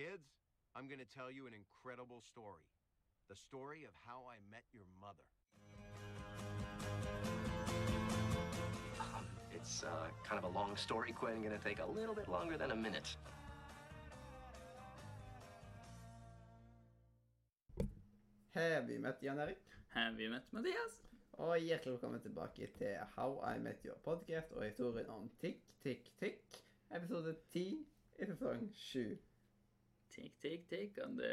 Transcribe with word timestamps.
Kids, 0.00 0.32
I'm 0.74 0.86
going 0.88 0.98
to 0.98 1.12
tell 1.14 1.30
you 1.30 1.46
an 1.46 1.52
incredible 1.52 2.22
story. 2.32 2.64
The 3.28 3.36
story 3.36 3.84
of 3.84 3.92
how 4.08 4.24
I 4.32 4.36
met 4.50 4.64
your 4.72 4.88
mother. 4.96 5.28
It's 9.52 9.82
uh, 9.82 10.08
kind 10.24 10.42
of 10.42 10.44
a 10.44 10.58
long 10.58 10.74
story, 10.76 11.12
Quinn. 11.12 11.42
Gonna 11.42 11.58
take 11.58 11.80
a 11.80 11.86
little 11.86 12.14
bit 12.14 12.30
longer 12.30 12.56
than 12.56 12.70
a 12.70 12.76
minute. 12.76 13.18
Har 18.54 18.80
vi 18.88 18.98
møtt 18.98 19.22
Jan 19.22 19.38
Erik? 19.38 19.64
Har 19.92 20.16
vi 20.16 20.32
møtt 20.32 20.48
Mathias? 20.52 21.02
Og 21.32 21.58
hjertelig 21.60 21.98
velkommen 21.98 22.22
tilbake 22.24 22.72
til 22.78 22.96
How 23.18 23.36
I 23.52 23.58
Met 23.58 23.84
Your 23.84 24.00
Podcast 24.04 24.52
og 24.56 24.64
historien 24.64 25.12
om 25.12 25.28
Tikk, 25.40 25.60
tikk, 25.84 26.08
tikk. 26.20 26.62
Episode 26.90 27.36
10 27.52 27.84
i 28.16 28.30
sesong 28.32 28.70
7. 28.72 29.18
Tikk, 30.10 30.36
tick, 30.42 30.68
tick 30.68 30.98
on 31.04 31.16
the 31.16 31.32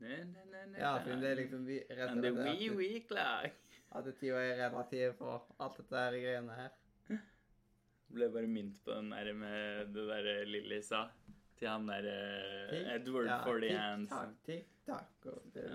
ne, 0.00 0.16
ne, 0.24 0.44
ne, 0.50 0.66
ne. 0.72 0.78
Ja, 0.80 0.94
for 1.04 1.20
det 1.20 1.30
er 1.30 1.40
liksom 1.42 1.64
vi 1.68 1.78
rett 1.90 2.10
On 2.10 2.20
og 2.20 2.24
the 2.24 2.32
wee 2.36 2.68
at, 2.70 2.76
wee 2.76 3.00
clock. 3.08 3.56
at 3.98 4.12
tida 4.20 4.42
er 4.42 4.60
relativ 4.62 5.16
for 5.18 5.48
alt 5.60 5.80
dette 5.80 6.04
her 6.04 6.20
greiene 6.22 6.58
her. 6.58 6.76
Ble 8.08 8.30
bare 8.32 8.48
minnet 8.48 8.78
på 8.84 8.94
den 8.96 9.10
der 9.12 9.32
med 9.36 9.90
det 9.92 10.06
der 10.08 10.44
Lilly 10.48 10.80
sa 10.80 11.08
til 11.58 11.68
han 11.68 11.88
der 11.88 12.06
uh, 12.06 12.94
Edward 12.94 13.26
ja, 13.26 13.42
for 13.44 13.60
the 13.60 13.74
hands. 13.76 14.08
Tikk-takk, 14.08 14.38
tick, 14.46 14.68
takk. 14.86 15.26
On 15.26 15.52
the 15.52 15.66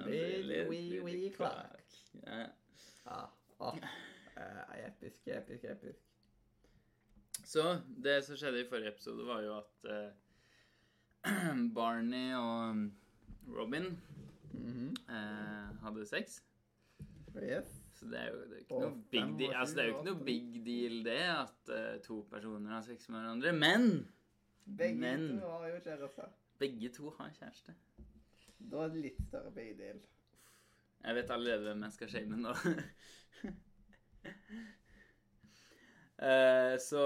little 0.47 0.69
wee 0.69 1.01
wee 1.03 1.29
clock. 1.35 1.77
Ja. 2.23 2.47
Ja, 3.05 3.19
oh. 3.59 3.75
uh, 3.75 4.87
episk, 4.87 5.27
episk, 5.27 5.63
episk. 5.63 5.99
Så 7.43 7.63
det 7.85 8.21
som 8.25 8.37
skjedde 8.39 8.63
i 8.63 8.69
forrige 8.69 8.93
episode, 8.93 9.25
var 9.27 9.41
jo 9.43 9.57
at 9.57 9.89
eh, 9.91 10.11
Barney 11.77 12.33
og 12.35 12.89
Robin 13.57 13.97
Mhm. 14.53 14.89
eh, 15.09 15.69
hadde 15.83 16.05
sex. 16.05 16.41
Yes. 17.35 17.65
Så 17.97 18.05
det 18.11 18.19
er 18.19 18.27
jo 18.31 18.41
det 18.49 18.57
er 18.57 18.61
ikke 18.63 18.79
noe 18.83 19.03
big 19.11 19.31
deal, 19.39 19.53
altså, 19.55 19.75
det 19.75 19.81
er 19.83 19.87
jo 19.87 19.93
ikke 19.97 20.05
noe 20.11 20.25
big 20.25 20.65
deal 20.65 20.99
det 21.05 21.21
at 21.33 21.71
uh, 21.73 22.01
to 22.05 22.19
personer 22.29 22.69
har 22.75 22.81
sex 22.85 23.09
med 23.09 23.19
hverandre. 23.21 23.53
Men 23.53 23.87
Begge 24.77 24.95
Men- 24.99 25.39
to 25.39 25.49
har 25.49 25.67
jo 25.67 25.79
kjæreste. 25.83 26.27
begge 26.59 26.89
to 26.95 27.09
har 27.17 27.29
kjæreste. 27.39 27.73
Da 28.71 28.77
er 28.85 28.87
det 28.93 29.01
litt 29.01 29.21
større 29.27 29.51
big 29.51 29.77
deal. 29.77 29.99
Jeg 31.03 31.15
vet 31.15 31.31
allerede 31.31 31.63
hvem 31.67 31.83
jeg 31.83 31.91
skal 31.97 32.09
shame 32.09 32.37
nå. 32.37 32.53
Eh, 36.23 36.77
så 36.79 36.99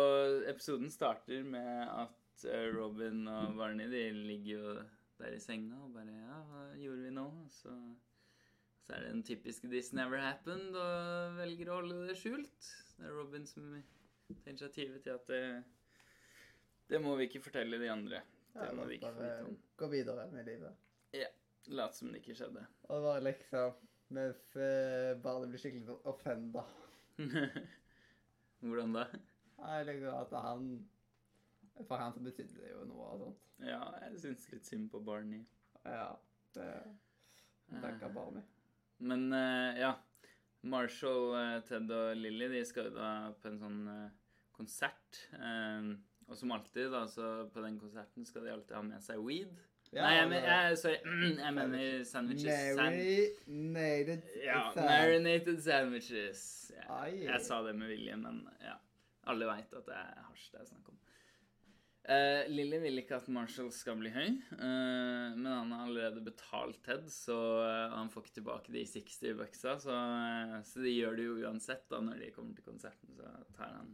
episoden 0.52 0.92
starter 0.92 1.44
med 1.44 1.88
at 1.90 2.12
eh, 2.46 2.68
Robin 2.76 3.24
og 3.28 3.56
Barney 3.58 3.88
de 3.90 4.04
ligger 4.14 4.52
jo 4.60 4.74
der 5.18 5.34
i 5.34 5.40
senga 5.42 5.80
og 5.86 5.94
bare 5.96 6.14
Ja, 6.14 6.42
hva 6.52 6.66
gjorde 6.78 7.04
vi 7.08 7.14
nå? 7.16 7.26
Så, 7.50 7.74
så 8.86 8.94
er 8.94 9.02
det 9.08 9.12
en 9.16 9.24
typisk 9.24 9.64
'This 9.66 9.94
never 9.94 10.18
happened' 10.22 10.76
og 10.78 11.38
velger 11.40 11.70
å 11.72 11.80
holde 11.82 12.08
det 12.08 12.18
skjult. 12.20 12.70
Det 12.98 13.06
er 13.08 13.16
Robin 13.18 13.46
som 13.46 13.72
tar 14.44 14.52
initiativet 14.52 15.04
til 15.04 15.16
at 15.18 15.28
det, 15.28 15.64
det 16.90 17.02
må 17.02 17.16
vi 17.18 17.28
ikke 17.28 17.42
fortelle 17.48 17.80
de 17.82 17.90
andre. 17.90 18.22
Det 18.54 18.64
Ja, 18.68 18.74
må 18.74 18.86
vi 18.86 18.96
ikke 18.98 19.14
få 19.14 19.22
vite 19.22 19.46
om. 19.46 19.58
gå 19.78 19.88
videre 19.92 20.28
med 20.32 20.46
livet. 20.46 20.76
Ja, 21.14 21.28
Late 21.68 21.98
som 21.98 22.12
det 22.14 22.22
ikke 22.24 22.36
skjedde. 22.36 22.66
Og 22.88 22.96
det 22.96 23.04
var 23.04 23.22
liksom 23.22 23.74
Mens 24.10 24.56
eh, 24.56 25.18
barnet 25.20 25.50
blir 25.52 25.60
skikkelig 25.60 25.84
sånn 25.90 26.06
offenda. 26.08 26.62
Hvordan 28.64 28.94
da? 28.96 29.04
Nei, 29.60 29.82
liksom 29.90 30.14
at 30.16 30.32
han 30.46 30.70
For 31.86 32.02
han 32.02 32.14
så 32.14 32.24
betydde 32.26 32.58
det 32.62 32.72
jo 32.72 32.84
noe 32.90 33.12
og 33.14 33.22
sånt. 33.22 33.46
Ja, 33.62 33.82
jeg 34.06 34.20
syns 34.24 34.48
litt 34.54 34.66
synd 34.70 34.90
på 34.94 35.02
Barney. 35.06 35.44
Ja. 35.86 36.10
Det 36.58 36.68
Stakkar 37.68 38.14
Barney. 38.16 38.44
Men 38.98 39.28
eh, 39.34 39.80
ja. 39.84 39.94
Marshall, 40.68 41.34
eh, 41.38 41.56
Ted 41.68 41.92
og 41.94 42.18
Lily 42.18 42.50
de 42.56 42.64
skal 42.66 42.90
jo 42.90 42.96
da 42.98 43.10
på 43.42 43.52
en 43.52 43.60
sånn 43.62 43.82
eh, 43.94 44.14
konsert. 44.58 45.24
eh, 45.38 45.96
og 46.28 46.36
som 46.36 46.52
alltid, 46.52 46.90
da, 46.92 47.06
så 47.08 47.48
på 47.54 47.62
den 47.64 47.78
konserten 47.80 48.26
skal 48.28 48.44
de 48.44 48.52
alltid 48.52 48.76
ha 48.76 48.82
med 48.84 49.04
seg 49.04 49.22
weed. 49.24 49.54
Nei, 49.96 50.10
jeg, 50.18 50.28
men, 50.28 50.44
jeg, 50.44 50.78
sorry. 50.82 50.98
Jeg 51.46 51.54
mener 51.56 52.04
sandwiches. 52.04 52.74
Sand 52.76 53.48
Marinated 53.48 54.26
ja, 54.44 54.58
marinated 54.76 55.62
sandwiches. 55.64 56.42
Ja, 56.76 57.06
Ai. 57.06 57.14
jeg 57.24 57.40
sa 57.48 57.62
det 57.64 57.72
med 57.80 57.94
vilje, 57.94 58.18
men 58.20 58.42
ja. 58.60 58.76
Alle 59.32 59.48
veit 59.48 59.72
at 59.76 59.88
det 59.88 59.96
er 59.96 60.20
hasj 60.28 60.50
det 60.52 60.62
er 60.62 60.68
snakk 60.68 60.92
om. 60.92 60.97
Uh, 62.08 62.46
Lilly 62.48 62.78
vil 62.80 63.02
ikke 63.02 63.18
at 63.18 63.26
Marshall 63.36 63.68
skal 63.76 63.98
bli 64.00 64.08
høy, 64.16 64.38
uh, 64.56 65.34
men 65.36 65.48
han 65.52 65.74
har 65.76 65.82
allerede 65.90 66.22
betalt 66.24 66.78
Ted, 66.86 67.10
så 67.12 67.36
uh, 67.60 67.96
han 67.98 68.08
får 68.14 68.24
ikke 68.24 68.36
tilbake 68.38 68.72
de 68.72 68.84
60 68.88 69.34
bucksa. 69.36 69.74
Så, 69.84 69.96
så 70.70 70.86
de 70.86 70.94
gjør 70.94 71.18
det 71.20 71.26
jo 71.26 71.34
uansett 71.42 71.84
da 71.92 72.00
når 72.06 72.22
de 72.24 72.30
kommer 72.36 72.56
til 72.56 72.64
konserten. 72.64 73.12
Så 73.18 73.32
tar 73.58 73.74
han 73.76 73.92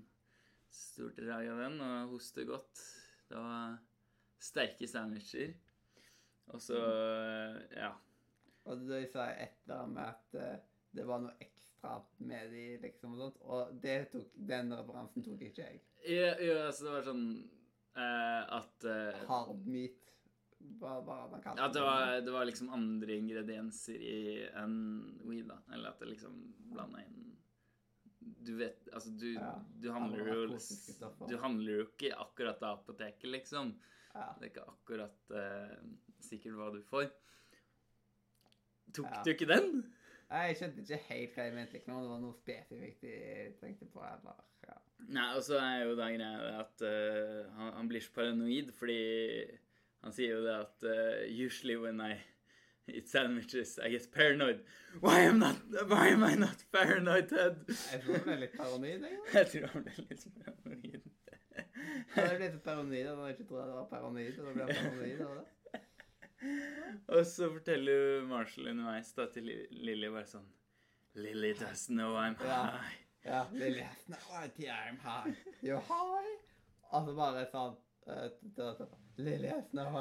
stort 0.69 1.17
drag 1.17 1.49
av 1.55 1.63
den 1.63 1.81
og 1.81 2.13
hoster 2.13 2.45
godt. 2.51 2.83
Det 3.31 3.41
var 3.41 3.79
sterke 4.45 4.91
sandwicher. 4.91 5.55
Og 6.53 6.61
så, 6.61 6.77
ja 7.71 7.93
Og 8.67 8.81
du 8.83 8.91
sa 9.09 9.29
et 9.31 9.55
eller 9.63 9.79
annet 9.79 9.93
med 9.95 10.09
at 10.11 10.63
det 10.93 11.05
var 11.07 11.21
noe 11.23 11.33
ekstra 11.41 11.95
med 12.29 12.51
de, 12.53 12.67
liksom, 12.83 13.15
og 13.15 13.25
sånt. 13.25 13.41
Og 13.41 13.73
det 13.81 13.97
tok, 14.13 14.29
den 14.53 14.69
referansen 14.75 15.25
tok 15.25 15.41
ikke 15.49 15.65
jeg. 15.65 15.81
Ja, 16.03 16.33
ja, 16.37 16.61
altså 16.67 16.91
det 16.91 16.97
var 16.99 17.07
sånn 17.09 17.27
at 17.97 18.83
eh, 18.89 19.21
Hard 19.29 19.67
meat. 19.69 19.99
Hva 20.79 20.93
var 21.03 21.25
det 21.27 21.41
man 21.43 21.59
At 21.59 21.73
det 21.75 21.81
var, 21.83 22.21
det 22.23 22.31
var 22.31 22.45
liksom 22.47 22.69
andre 22.73 23.17
ingredienser 23.19 23.99
i 23.99 24.19
enn 24.55 24.77
weed, 25.27 25.49
da. 25.49 25.57
Eller 25.75 25.91
at 25.91 25.99
det 25.99 26.07
liksom 26.13 26.37
blanda 26.71 27.01
inn 27.03 27.33
Du 28.47 28.53
vet 28.55 28.87
Altså, 28.93 29.11
du, 29.19 29.33
Ja, 29.33 29.57
du 29.83 29.89
handler 29.91 30.23
jo. 30.23 30.45
Du 31.27 31.35
handler 31.41 31.73
jo 31.81 31.87
ikke 31.89 32.13
akkurat 32.15 32.63
av 32.63 32.79
apoteket, 32.79 33.27
liksom. 33.33 33.73
Ja. 34.13 34.29
Det 34.39 34.47
er 34.47 34.51
ikke 34.53 34.65
akkurat 34.71 35.33
uh, 35.35 35.75
sikkert 36.23 36.55
hva 36.55 36.69
du 36.71 36.79
får. 36.87 37.09
Tok 38.93 39.09
Ja. 39.11 39.21
du 39.25 39.31
ikke 39.33 39.49
den? 39.49 39.83
Jeg 40.33 40.55
skjønte 40.57 40.81
ikke 40.81 41.01
helt 41.09 41.35
hva 41.35 41.43
jeg 41.49 41.53
mente, 41.57 41.79
det 41.83 41.93
var 42.13 42.21
noe 42.23 42.37
spesifikt 42.39 43.03
jeg 43.05 43.55
tenkte 43.59 43.85
på. 43.91 43.99
eller, 44.05 44.39
ja. 44.67 44.77
Nei, 45.11 45.25
og 45.35 45.43
så 45.43 45.57
er 45.59 45.83
jo 45.83 45.95
da 45.99 46.09
greia 46.13 46.51
at 46.61 46.83
uh, 46.85 47.49
han, 47.57 47.73
han 47.79 47.89
blir 47.89 48.03
så 48.03 48.13
paranoid 48.15 48.69
fordi 48.77 48.99
han 50.03 50.15
sier 50.15 50.37
jo 50.37 50.43
det 50.45 50.53
at 50.55 50.85
uh, 50.87 51.23
Usually 51.27 51.75
when 51.79 51.99
I 52.01 52.13
eat 52.87 53.07
sandwiches, 53.07 53.77
I 53.79 53.89
get 53.89 54.09
paranoid. 54.11 54.59
Why 54.99 55.19
am, 55.27 55.39
not, 55.39 55.55
why 55.87 56.09
am 56.09 56.23
I 56.23 56.35
not 56.35 56.63
paranoid, 56.71 57.29
Ted? 57.29 57.63
Jeg 57.69 58.01
tror 58.03 58.17
han 58.17 58.25
ble 58.27 58.37
litt 58.41 58.57
paranoid. 58.57 59.05
Jeg, 59.07 59.19
Jeg 59.33 59.51
tror 59.53 59.67
han 59.73 59.85
ble 59.87 60.07
litt 60.09 60.25
paranoid. 60.39 61.09
Han 62.13 62.27
ble 62.27 62.37
blitt 62.39 62.63
paranoid 62.65 63.07
og 63.11 63.21
han 63.23 63.33
ikke 63.33 63.47
trodde 63.49 63.67
han 63.67 63.77
var 63.77 63.87
paranoid. 63.91 64.39
og 64.39 64.45
da 64.45 64.53
ble 64.53 64.67
han 64.67 64.89
paranoid 64.89 65.21
av 65.27 65.35
det. 65.39 65.49
Og 67.07 67.25
så 67.27 67.47
forteller 67.53 68.25
Marshall 68.27 68.73
underveis 68.73 69.13
da 69.15 69.29
til 69.31 69.47
Lilly 69.71 70.09
bare 70.11 70.27
sånn 70.27 70.49
Lily 71.15 71.53
doesn't 71.53 71.93
know 71.93 72.17
I'm 72.17 72.35
high. 72.41 72.49
Ja, 72.49 72.81
Has 73.25 74.07
no 74.09 74.17
idea 74.43 74.73
I'm 74.87 74.97
high. 74.99 75.33
You're 75.61 75.79
high? 75.79 76.33
Og 76.93 77.05
så 77.07 77.13
bare 77.17 77.45
sånn 77.49 77.77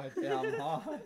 idea 0.04 0.40
I'm 0.40 0.56
high. 0.58 1.02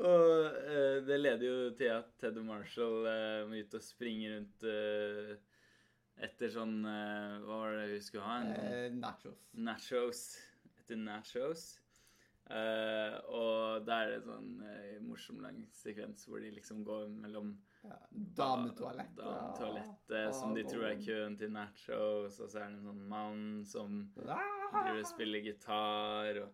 Og 0.00 0.46
eh, 0.56 0.98
det 1.04 1.16
leder 1.20 1.44
jo 1.44 1.56
til 1.76 1.90
at 1.92 2.12
Ted 2.20 2.38
og 2.40 2.46
Marshall 2.48 3.06
eh, 3.10 3.40
må 3.50 3.58
ut 3.60 3.74
og 3.76 3.82
springe 3.84 4.30
rundt 4.32 4.64
eh, 4.70 5.34
etter 6.24 6.52
sånn 6.54 6.78
eh, 6.88 7.34
Hva 7.44 7.58
var 7.64 7.74
det 7.80 7.88
vi 7.92 7.98
skulle 8.06 8.24
ha? 8.24 8.38
En 8.40 8.54
Eh, 8.54 8.86
nachos. 8.96 9.42
nachos. 9.52 10.22
Etter 10.80 10.96
nachos. 11.02 11.66
Eh, 12.50 13.18
og 13.30 13.84
da 13.86 14.00
er 14.06 14.14
det 14.14 14.20
en 14.22 14.30
sånn 14.30 14.54
eh, 14.66 14.96
morsom 15.04 15.42
lang 15.44 15.60
sekvens 15.76 16.24
hvor 16.26 16.40
de 16.42 16.50
liksom 16.56 16.80
går 16.86 17.04
mellom 17.20 17.52
Ja, 17.82 17.96
Dametoalettet. 18.36 19.16
dametoalettet, 19.16 20.34
som 20.36 20.54
de 20.54 20.64
tror 20.68 20.84
er 20.90 20.98
køen 21.00 21.36
til 21.40 21.52
nachos, 21.54 22.40
og 22.40 22.50
så 22.52 22.58
er 22.60 22.66
det 22.66 22.78
en 22.78 22.88
sånn 22.90 23.04
mann 23.08 23.44
som 23.64 23.94
Ah! 24.26 24.74
driver 24.74 24.98
og 25.00 25.06
spiller 25.08 25.40
gitar, 25.46 26.40
og 26.42 26.50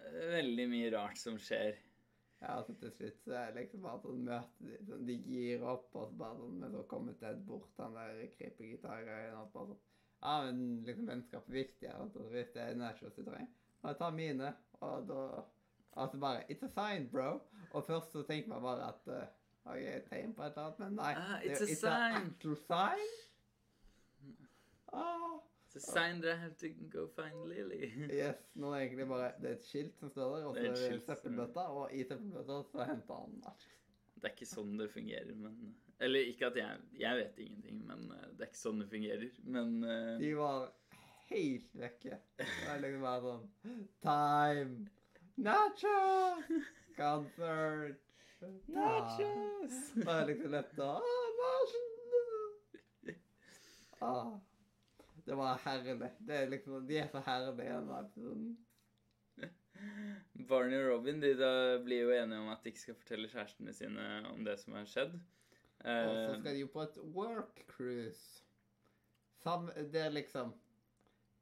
eh, 0.00 0.30
veldig 0.38 0.66
mye 0.72 0.92
rart 0.94 1.20
som 1.20 1.36
skjer. 1.38 1.76
Ja, 2.40 2.56
så 2.64 2.74
til 2.80 2.90
slutt 2.92 3.20
så 3.24 3.36
er 3.38 3.52
det 3.52 3.62
liksom 3.62 3.84
bare 3.84 4.00
sånn 4.02 4.24
møte 4.24 4.64
de, 4.66 4.78
sånn, 4.88 5.04
de 5.08 5.18
gir 5.28 5.62
opp, 5.68 5.90
og 5.96 6.08
så 6.10 6.18
bare 6.24 6.38
sånn, 6.40 6.56
men 6.64 6.72
så 6.74 6.82
kommer 6.90 7.14
Ted 7.20 7.44
bort, 7.48 7.70
han 7.80 7.94
der 7.96 8.24
krypegitargreien, 8.34 9.36
og 9.42 9.52
bare 9.54 9.70
sånn, 9.74 9.82
ja, 10.24 10.34
men 10.48 10.64
liksom 10.88 11.06
vennskap 11.12 11.48
er 11.48 11.58
viktigere, 11.60 12.08
og 12.08 12.32
hvis 12.32 12.52
det 12.56 12.62
er 12.64 12.76
nachos 12.80 13.14
du 13.16 13.22
trenger, 13.24 13.52
og 13.82 13.90
jeg 13.92 14.00
tar 14.00 14.12
mine, 14.16 14.54
og 14.80 15.08
da, 15.08 15.22
altså 16.00 16.18
bare, 16.24 16.44
it's 16.48 16.64
a 16.64 16.68
sign, 16.72 17.08
bro. 17.12 17.34
Og 17.72 17.84
først 17.84 18.12
så 18.16 18.22
tenker 18.28 18.48
man 18.54 18.62
bare 18.64 18.88
at, 18.92 19.08
uh, 19.12 19.24
har 19.64 19.80
jeg 19.80 20.04
tegn 20.10 20.34
på 20.36 20.44
et 20.44 20.52
eller 20.52 20.66
annet, 20.66 20.78
men 20.84 20.98
nei. 21.00 21.12
Ah, 21.16 21.34
det 21.42 21.50
er 21.50 21.56
it's 21.56 21.62
a 21.62 21.76
sign. 21.80 22.16
actual 22.20 22.56
sign. 22.66 23.12
Ah, 24.92 25.34
a 25.76 25.80
sign 25.80 26.20
that 26.20 26.36
I 26.36 26.40
have 26.40 26.56
to 26.58 26.68
go 26.68 27.06
find 27.16 27.48
Lily. 27.48 27.92
Yes, 28.10 28.36
nå 28.54 28.70
er 28.72 28.78
det 28.78 28.86
egentlig 28.86 29.08
bare 29.08 29.32
Det 29.40 29.50
er 29.50 29.56
et 29.56 29.66
skilt 29.66 29.96
som 29.98 30.10
står 30.10 30.36
der, 30.36 30.44
og 30.46 30.54
så 30.54 30.60
er 30.62 30.68
et 30.70 30.92
det 30.92 31.00
søppelbøtta, 31.06 31.64
og 31.78 31.94
i 31.94 32.04
søppelbøtta 32.04 32.60
så 32.70 32.86
henter 32.90 33.22
han 33.22 33.40
nachos. 33.42 33.80
Det 34.14 34.30
er 34.30 34.36
ikke 34.36 34.48
sånn 34.48 34.78
det 34.78 34.88
fungerer, 34.92 35.34
men 35.36 35.74
Eller 36.00 36.30
ikke 36.30 36.46
at 36.46 36.56
jeg 36.56 37.00
Jeg 37.00 37.18
vet 37.18 37.42
ingenting, 37.44 37.82
men 37.88 38.06
eh, 38.14 38.28
det 38.32 38.46
er 38.46 38.52
ikke 38.52 38.60
sånn 38.60 38.80
det 38.84 38.88
fungerer. 38.92 39.40
Men 39.56 39.74
uh... 39.84 40.14
De 40.20 40.30
var 40.38 40.70
helt 41.30 41.76
vekke. 41.82 42.20
Det 42.38 42.70
er 42.70 42.80
liksom 42.84 43.04
bare 43.08 43.20
sånn 43.26 43.84
Time! 44.06 44.88
Nature! 45.36 46.62
Concert! 47.00 48.03
Nachos! 48.74 49.76
Da 50.04 50.18
er 50.20 50.26
liksom 50.32 50.50
lett 50.52 50.78
å! 50.82 50.94
Ah. 54.04 54.34
Det 55.24 55.36
var 55.38 55.60
herlig. 55.64 56.10
Det 56.18 56.36
er 56.36 56.50
liksom, 56.50 56.86
de 56.86 56.98
er 57.00 57.06
så 57.08 57.22
herlige 57.24 57.64
i 57.64 57.72
denne 57.72 58.00
episoden. 58.02 58.50
Barney 60.48 60.76
og 60.82 60.90
Robin 60.90 61.22
de 61.22 61.30
da 61.38 61.78
blir 61.84 62.04
jo 62.04 62.12
enige 62.12 62.40
om 62.42 62.50
at 62.52 62.60
de 62.64 62.72
ikke 62.72 62.82
skal 62.82 62.98
fortelle 62.98 63.30
kjærestene 63.32 63.72
sine 63.74 64.08
om 64.30 64.44
det 64.44 64.58
som 64.60 64.76
har 64.76 64.84
skjedd. 64.90 65.14
Og 65.14 66.10
så 66.10 66.34
Eh, 66.34 66.40
skal 66.40 66.54
de 66.54 66.60
jo 66.60 66.68
på 66.72 66.82
et 66.82 66.98
work 67.16 67.64
cruise. 67.68 68.44
Sam, 69.42 69.70
det 69.92 70.00
er 70.00 70.12
liksom 70.14 70.54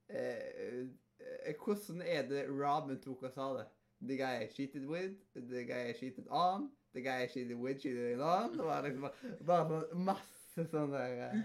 eh, 0.09 0.89
eh, 1.21 1.55
Hvordan 1.65 2.03
er 2.03 2.29
det 2.29 2.47
Robin 2.50 2.99
tok 3.03 3.23
og 3.23 3.33
sa 3.33 3.53
det? 3.59 3.67
The 4.03 4.17
guy 4.19 4.44
I 4.44 4.49
cheated 4.50 4.87
with, 4.87 5.15
the 5.35 5.65
guy 5.65 5.91
I 5.91 5.93
cheated 5.93 6.27
on, 6.31 6.71
the 6.93 7.00
guy 7.05 7.27
she 7.27 7.43
cheated 7.43 7.59
with, 7.59 7.81
cheated 7.83 8.21
on. 8.21 8.56
Det 8.56 8.67
var 8.69 8.83
liksom 8.87 9.06
bare, 9.06 9.35
bare 9.49 9.69
sånn 9.71 10.06
masse 10.11 10.67
sånn 10.71 10.93
der 10.93 11.19
eh, 11.29 11.43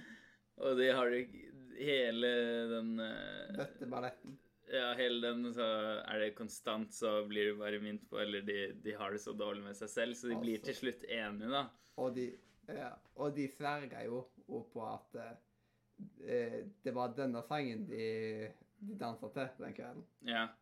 og 0.58 0.78
de 0.80 0.90
har 0.90 1.14
du 1.14 1.38
hele 1.78 2.30
den 2.72 3.00
eh, 3.00 3.56
bøtteballetten. 3.58 4.38
Ja, 4.74 4.90
hele 5.00 5.22
den, 5.30 5.46
så 5.56 5.66
er 6.02 6.20
det 6.20 6.34
konstant, 6.36 6.92
så 6.92 7.22
blir 7.30 7.54
du 7.54 7.60
bare 7.62 7.78
minnet 7.80 8.04
på 8.10 8.20
Eller 8.20 8.44
de, 8.44 8.58
de 8.84 8.96
har 9.00 9.14
det 9.16 9.22
så 9.24 9.32
dårlig 9.38 9.64
med 9.64 9.78
seg 9.80 9.92
selv, 9.94 10.18
så 10.20 10.28
de 10.28 10.40
blir 10.42 10.58
Altså. 10.58 10.66
til 10.72 10.80
slutt 10.82 11.06
enige, 11.08 11.52
da. 11.54 11.62
Og 12.04 12.18
de, 12.18 12.26
ja, 12.68 12.90
og 13.16 13.38
de 13.38 13.46
sverger 13.54 14.10
jo 14.10 14.26
på 14.74 14.84
at 14.90 15.16
eh, 15.22 16.66
det 16.84 16.94
var 16.98 17.16
denne 17.16 17.46
sangen 17.48 17.86
de, 17.88 18.10
de 18.80 18.98
dansa 19.00 19.28
til 19.34 19.66
den 19.66 19.74
kvelden. 19.74 20.04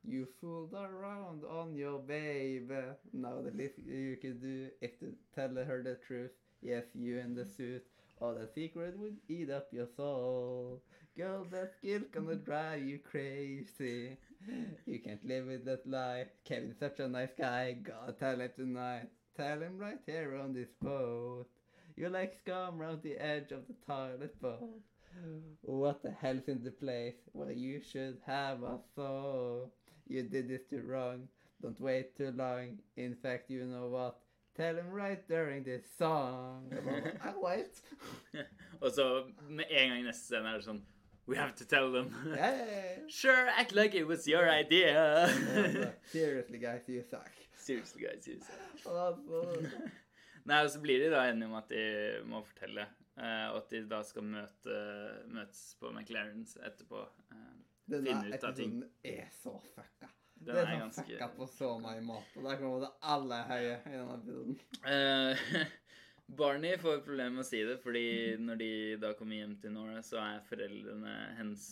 You 0.03 0.25
fooled 0.39 0.73
around 0.73 1.44
on 1.44 1.75
your 1.75 2.00
baby. 2.01 2.83
Now 3.13 3.41
the 3.41 3.51
least 3.51 3.77
you 3.77 4.17
can 4.21 4.39
do 4.39 4.69
is 4.81 4.91
to 5.00 5.06
tell 5.35 5.65
her 5.65 5.83
the 5.83 5.95
truth. 6.07 6.31
Yes, 6.62 6.85
you 6.94 7.19
in 7.19 7.35
the 7.35 7.45
suit. 7.45 7.83
Or 8.19 8.33
the 8.33 8.47
secret 8.47 8.97
would 8.97 9.17
eat 9.27 9.50
up 9.50 9.73
your 9.73 9.88
soul. 9.88 10.81
Girl, 11.17 11.45
that 11.51 11.81
guilt 11.81 12.12
gonna 12.12 12.35
drive 12.35 12.83
you 12.83 13.00
crazy. 13.00 14.17
You 14.85 15.00
can't 15.00 15.25
live 15.25 15.47
with 15.47 15.65
that 15.65 15.85
lie. 15.85 16.27
Kevin's 16.45 16.79
such 16.79 17.00
a 17.00 17.07
nice 17.07 17.33
guy. 17.38 17.73
Gotta 17.73 18.13
tell 18.13 18.39
him 18.39 18.51
tonight. 18.56 19.09
Tell 19.35 19.59
him 19.62 19.77
right 19.77 20.00
here 20.06 20.35
on 20.38 20.53
this 20.53 20.71
boat. 20.81 21.47
You're 21.97 22.09
like 22.09 22.33
scum 22.41 22.77
round 22.77 23.01
the 23.03 23.17
edge 23.17 23.51
of 23.51 23.67
the 23.67 23.75
toilet 23.85 24.39
bowl. 24.41 24.81
What 25.62 26.01
the 26.03 26.12
hell's 26.12 26.47
in 26.47 26.63
the 26.63 26.71
place 26.71 27.15
Well, 27.33 27.51
you 27.51 27.81
should 27.81 28.17
have 28.25 28.63
a 28.63 28.79
soul? 28.95 29.71
You 30.07 30.23
did 30.23 30.47
this 30.47 30.62
too 30.69 30.81
wrong. 30.85 31.27
Don't 31.62 31.79
wait 31.81 32.15
too 32.17 32.31
long. 32.35 32.77
In 32.95 33.15
fact, 33.15 33.50
you 33.50 33.65
know 33.65 33.88
what? 33.88 34.19
Tell 34.56 34.75
him 34.75 34.89
right 34.91 35.27
during 35.27 35.63
this 35.63 35.83
song. 35.97 36.71
I 37.23 37.33
wait. 37.41 37.81
Og 38.81 38.91
så 38.91 39.23
med 39.50 39.65
en 39.69 39.89
gang 39.89 40.00
i 40.00 40.03
neste 40.03 40.25
scene 40.25 40.47
er 40.50 40.53
det 40.59 40.65
sånn 40.67 40.83
We 41.27 41.35
have 41.38 41.56
to 41.56 41.65
tell 41.65 41.91
them. 41.91 42.13
Yeah, 42.27 42.35
yeah, 42.38 42.67
yeah. 42.67 43.07
Sure, 43.09 43.47
act 43.57 43.73
like 43.73 43.95
it 43.95 44.06
was 44.07 44.27
your 44.27 44.47
idea. 44.47 45.23
Og 45.23 45.29
så, 45.73 45.91
Seriously, 46.12 46.59
guys, 46.59 46.88
you 46.88 47.01
suck. 47.09 47.31
Seriously, 47.57 48.03
guys. 48.03 48.27
you 48.27 48.39
suck. 48.83 49.17
Nei, 50.45 50.59
og 50.63 50.69
så 50.69 50.81
blir 50.83 51.00
de 51.01 51.09
da 51.13 51.24
enige 51.30 51.47
om 51.50 51.56
at 51.57 51.69
de 51.74 51.83
må 52.30 52.42
fortelle, 52.45 52.83
eh, 53.18 53.45
og 53.51 53.57
at 53.63 53.69
de 53.74 53.80
da 53.89 54.01
skal 54.06 54.27
møte, 54.30 54.75
møtes 55.33 55.63
på 55.81 55.89
McLarens 55.94 56.57
etterpå. 56.62 57.01
Eh, 57.31 57.56
Denne 57.89 58.12
Finne 58.12 58.36
ut 58.36 58.44
av 58.50 58.53
ting. 58.57 58.75
Den 58.81 59.15
er 59.15 59.31
så 59.33 59.56
fucka. 59.75 60.12
Den 60.36 60.51
det 60.53 60.62
er, 60.62 60.69
er 60.75 60.80
ganske- 60.83 61.07
fucka 61.09 61.27
på 61.38 61.47
så 61.50 61.71
mange 61.81 62.01
måter. 62.06 62.44
Der 62.45 62.57
kommer 62.62 62.80
det 62.86 62.92
alle 63.01 63.42
høye 63.50 63.74
i 63.88 63.95
denne 63.97 64.19
episoden. 64.19 64.59
Eh, 64.86 65.65
Barney 66.42 66.77
får 66.81 67.00
et 67.00 67.06
problem 67.06 67.36
med 67.38 67.44
å 67.45 67.48
si 67.50 67.59
det, 67.65 67.75
fordi 67.83 68.06
når 68.41 68.57
de 68.62 68.69
da 69.01 69.12
kommer 69.18 69.38
hjem 69.41 69.57
til 69.62 69.74
Nora, 69.75 70.01
så 70.06 70.18
er 70.21 70.45
foreldrene 70.48 71.13
hennes 71.38 71.68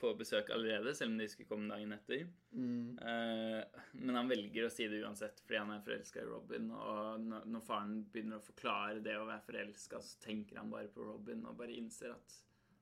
på 0.00 0.12
besøk 0.18 0.50
allerede, 0.54 0.94
selv 0.96 1.12
om 1.12 1.18
de 1.20 1.28
skulle 1.30 1.48
komme 1.50 1.70
dagen 1.70 1.92
etter. 1.94 2.24
Mm. 2.56 2.98
Uh, 2.98 3.84
men 4.00 4.18
han 4.18 4.30
velger 4.30 4.66
å 4.66 4.72
si 4.72 4.88
det 4.90 5.02
uansett, 5.04 5.42
fordi 5.44 5.60
han 5.60 5.72
er 5.74 5.84
forelska 5.84 6.22
i 6.22 6.28
Robin. 6.28 6.70
Og 6.74 7.26
når, 7.28 7.64
faren 7.66 7.98
begynner 8.12 8.40
å 8.40 8.46
forklare 8.46 9.02
det 9.04 9.16
å 9.18 9.26
være 9.28 9.46
forelska, 9.46 10.02
så 10.04 10.22
tenker 10.24 10.60
han 10.60 10.72
bare 10.72 10.90
på 10.94 11.04
Robin 11.06 11.44
og 11.46 11.58
bare 11.60 11.76
innser 11.76 12.14
at 12.16 12.38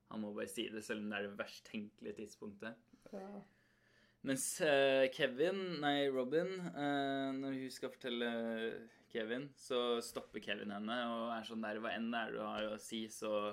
han 0.09 0.23
må 0.25 0.32
bare 0.37 0.49
si 0.49 0.69
det, 0.73 0.82
selv 0.87 1.03
om 1.03 1.11
det 1.11 1.19
er 1.19 1.29
det 1.29 1.38
verst 1.38 1.67
tenkelige 1.69 2.23
tidspunktet. 2.23 2.87
Ja. 3.12 3.43
Mens 4.26 4.47
uh, 4.65 5.05
Kevin, 5.15 5.61
nei, 5.82 6.09
Robin, 6.11 6.55
uh, 6.75 7.29
når 7.37 7.59
hun 7.61 7.75
skal 7.75 7.93
fortelle 7.93 8.31
Kevin, 9.12 9.49
så 9.56 10.00
stopper 10.05 10.43
Kevin 10.44 10.75
henne 10.75 10.97
og 11.12 11.35
er 11.37 11.47
sånn 11.49 11.62
der 11.65 11.79
Hva 11.81 11.94
enn 11.97 12.11
det 12.12 12.25
er 12.25 12.35
du 12.35 12.41
har 12.43 12.67
å 12.73 12.81
si, 12.82 13.05
så 13.12 13.53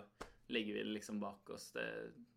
legger 0.52 0.78
vi 0.78 0.84
det 0.84 0.96
liksom 0.98 1.20
bak 1.22 1.50
oss. 1.56 1.70
Det, 1.76 1.86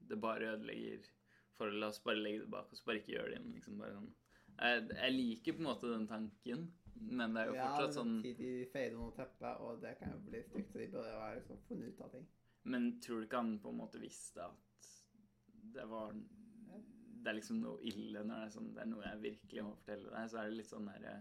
det 0.09 0.21
bare 0.21 0.55
ødelegger 0.55 1.09
forholdet. 1.59 1.83
La 1.83 1.93
oss 1.93 2.03
bare 2.07 2.23
legge 2.23 2.45
det 2.47 2.51
bak 2.55 2.73
oss. 2.73 2.83
Bare 2.87 3.03
ikke 3.03 3.15
gjøre 3.17 3.31
det 3.33 3.37
igjen. 3.39 3.53
Liksom 3.59 3.83
sånn. 3.85 4.11
Jeg, 4.59 4.89
jeg 4.91 5.15
liker 5.15 5.55
på 5.59 5.63
en 5.63 5.69
måte 5.69 5.93
den 5.93 6.07
tanken, 6.11 6.65
men 6.99 7.35
det 7.35 7.43
er 7.45 7.51
jo 7.53 7.59
Ja, 7.59 7.69
fortsatt 7.71 7.95
sånn 8.01 8.17
Ja, 8.27 8.33
de 8.41 8.53
feider 8.73 8.97
under 8.99 9.15
teppet, 9.21 9.61
og 9.63 9.83
det 9.85 9.93
kan 10.01 10.11
jo 10.17 10.19
bli 10.27 10.41
stygt, 10.43 10.73
så 10.73 10.81
de 10.83 10.89
burde 10.95 11.13
ha 11.15 11.29
liksom 11.37 11.61
funnet 11.69 11.93
ut 11.95 12.01
av 12.07 12.11
ting. 12.17 12.27
Men 12.69 12.89
tror 13.05 13.21
du 13.23 13.29
ikke 13.29 13.39
han 13.45 13.53
på 13.63 13.71
en 13.71 13.79
måte 13.79 14.01
visste 14.03 14.43
at 14.49 14.89
det 15.77 15.85
var 15.91 16.13
Det 16.13 17.31
er 17.31 17.37
liksom 17.39 17.61
noe 17.63 17.79
ille 17.87 18.23
når 18.25 18.35
det 18.35 18.45
er 18.47 18.53
sånn 18.55 18.69
Det 18.75 18.83
er 18.83 18.89
noe 18.91 19.05
jeg 19.05 19.21
virkelig 19.23 19.65
må 19.67 19.73
fortelle 19.79 20.11
deg, 20.15 20.31
så 20.33 20.41
er 20.41 20.49
det 20.51 20.59
litt 20.59 20.71
sånn 20.71 20.89
derre 20.91 21.15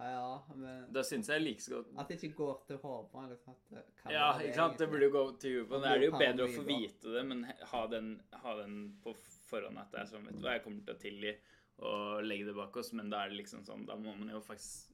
Ja, 0.00 0.10
ja, 0.10 0.54
men 0.56 0.86
Da 0.92 1.04
syns 1.06 1.28
jeg 1.32 1.44
like 1.44 1.64
så 1.64 1.74
godt 1.78 1.90
At 2.02 2.08
det 2.12 2.18
ikke 2.20 2.36
går 2.42 2.62
til 2.68 2.80
hodet. 2.84 3.24
Liksom, 3.34 3.56
at 3.56 3.74
det 3.74 4.14
Ja, 4.16 4.28
ikke 4.40 4.56
sant? 4.60 4.78
Det 4.80 4.88
burde 4.92 5.08
jo 5.08 5.14
gå 5.16 5.24
til 5.42 5.58
på. 5.70 5.80
Da 5.80 5.94
er 5.94 6.02
det 6.02 6.08
jo 6.10 6.20
bedre 6.20 6.46
å 6.48 6.54
få 6.54 6.64
vite 6.68 7.14
det, 7.16 7.24
men 7.32 7.44
ha 7.72 7.82
den, 7.92 8.14
ha 8.44 8.56
den 8.62 8.76
på 9.04 9.14
forhånd 9.50 9.80
at 9.82 9.90
det 9.92 10.00
er 10.02 10.08
sånn 10.12 10.26
Vet 10.28 10.38
du 10.38 10.44
hva, 10.46 10.54
jeg 10.56 10.64
kommer 10.64 10.86
til 10.86 10.96
å 10.96 11.02
tilgi 11.02 11.34
og 11.80 12.24
legge 12.26 12.46
det 12.50 12.54
bak 12.58 12.74
oss, 12.76 12.92
men 12.92 13.08
da 13.12 13.22
er 13.24 13.30
det 13.32 13.38
liksom 13.40 13.62
sånn 13.64 13.86
Da 13.88 13.94
må 13.96 14.12
man 14.16 14.28
jo 14.32 14.40
faktisk 14.44 14.88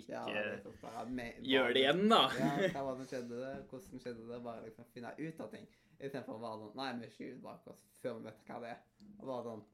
ikke 0.00 0.14
Ja, 0.14 0.44
bare 0.80 1.02
med- 1.10 1.40
gjøre 1.42 1.74
det 1.74 1.80
igjen, 1.82 2.04
da. 2.08 2.20
Ja, 2.38 2.50
hva 2.76 2.84
var 2.86 2.96
det 2.96 3.02
som 3.02 3.08
skjedde 3.10 3.40
det, 3.42 3.54
Hvordan 3.72 4.04
skjedde 4.04 4.28
det? 4.28 4.38
Bare 4.44 4.62
liksom 4.68 4.86
finne 4.94 5.10
ut 5.18 5.40
av 5.42 5.50
ting. 5.50 5.66
Istedenfor 5.98 6.38
å 6.38 6.44
være 6.44 6.60
sånn 6.62 6.78
Nei, 6.80 6.92
vi 7.02 7.10
skyver 7.16 7.42
bak 7.48 7.66
oss 7.72 7.82
før 8.00 8.16
vi 8.20 8.28
vet 8.28 8.46
hva 8.46 8.60
det 8.62 8.70
er. 8.70 8.80
Og 9.18 9.26
bare 9.26 9.44
sånn 9.48 9.64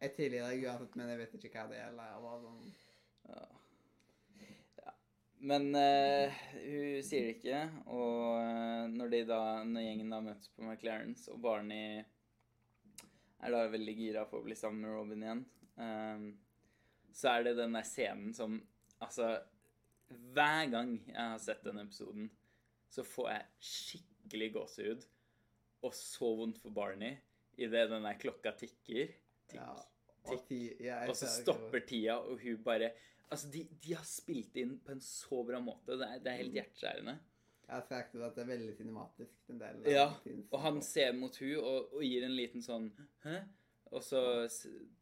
Jeg 0.00 0.16
tilgir 0.16 0.48
deg 0.48 0.64
uansett, 0.64 0.96
men 0.96 1.12
jeg 1.12 1.20
vet 1.22 1.36
ikke 1.38 1.52
hva 1.60 1.68
det 1.70 1.78
er. 1.82 1.92
Eller 1.92 2.18
bare 2.24 2.40
sånn 2.46 2.74
ja. 3.28 3.46
Men 5.46 5.68
uh, 5.76 6.32
hun 6.56 7.02
sier 7.04 7.26
det 7.28 7.34
ikke, 7.36 7.58
og 7.92 8.38
eh, 8.40 8.86
når, 8.88 9.10
de 9.12 9.18
da, 9.28 9.40
når 9.68 9.84
gjengen 9.84 10.14
da 10.14 10.20
møtes 10.24 10.48
på 10.56 10.64
McLarens, 10.64 11.26
og 11.28 11.42
Barney 11.44 12.00
er 13.42 13.52
da 13.52 13.66
veldig 13.68 13.94
gira 13.98 14.24
på 14.28 14.40
å 14.40 14.44
bli 14.46 14.56
sammen 14.58 14.84
med 14.86 14.96
Robin 14.96 15.22
igjen, 15.26 15.44
Um, 15.76 16.30
så 17.12 17.34
er 17.34 17.42
det 17.44 17.58
den 17.58 17.74
der 17.76 17.84
scenen 17.84 18.30
som 18.32 18.54
Altså, 19.04 19.26
hver 20.32 20.70
gang 20.72 20.94
jeg 21.04 21.18
har 21.20 21.40
sett 21.42 21.64
den 21.66 21.82
episoden, 21.82 22.30
så 22.88 23.02
får 23.04 23.26
jeg 23.28 23.66
skikkelig 23.70 24.46
gåsehud, 24.54 25.02
og 25.84 25.92
så 25.92 26.30
vondt 26.38 26.62
for 26.62 26.72
Barney 26.72 27.18
idet 27.60 27.90
den 27.90 28.08
der 28.08 28.16
klokka 28.16 28.54
tikker. 28.56 29.12
Tikk, 29.50 29.58
Ja. 29.60 29.74
tikk. 30.24 30.32
Og, 30.32 30.46
ti, 30.48 30.60
ja, 30.80 31.02
Og 31.10 31.16
så 31.20 31.28
stopper 31.28 31.84
tida, 31.84 32.16
og 32.16 32.40
hun 32.40 32.62
bare 32.64 32.94
Altså, 33.28 33.50
de, 33.52 33.66
de 33.82 33.92
har 33.92 34.04
spilt 34.06 34.56
inn 34.56 34.78
på 34.78 34.92
en 34.92 35.00
så 35.02 35.42
bra 35.44 35.58
måte. 35.60 35.98
Det 35.98 36.06
er, 36.08 36.18
det 36.22 36.32
er 36.32 36.40
helt 36.40 36.54
hjerteskjærende. 36.54 37.18
Jeg 37.66 37.74
har 37.74 37.82
sagt 37.88 38.14
at 38.14 38.34
det 38.36 38.42
er 38.44 38.46
veldig 38.52 38.74
cinematisk. 38.78 39.32
den 39.48 39.58
delen. 39.58 39.86
Ja, 39.90 40.04
og 40.52 40.60
han 40.62 40.82
ser 40.82 41.12
mot 41.18 41.36
hun 41.40 41.56
og, 41.58 41.94
og 41.96 42.02
gir 42.06 42.24
en 42.26 42.36
liten 42.36 42.62
sånn 42.62 42.90
Hæ? 43.24 43.40
Og 43.94 44.02
så 44.02 44.20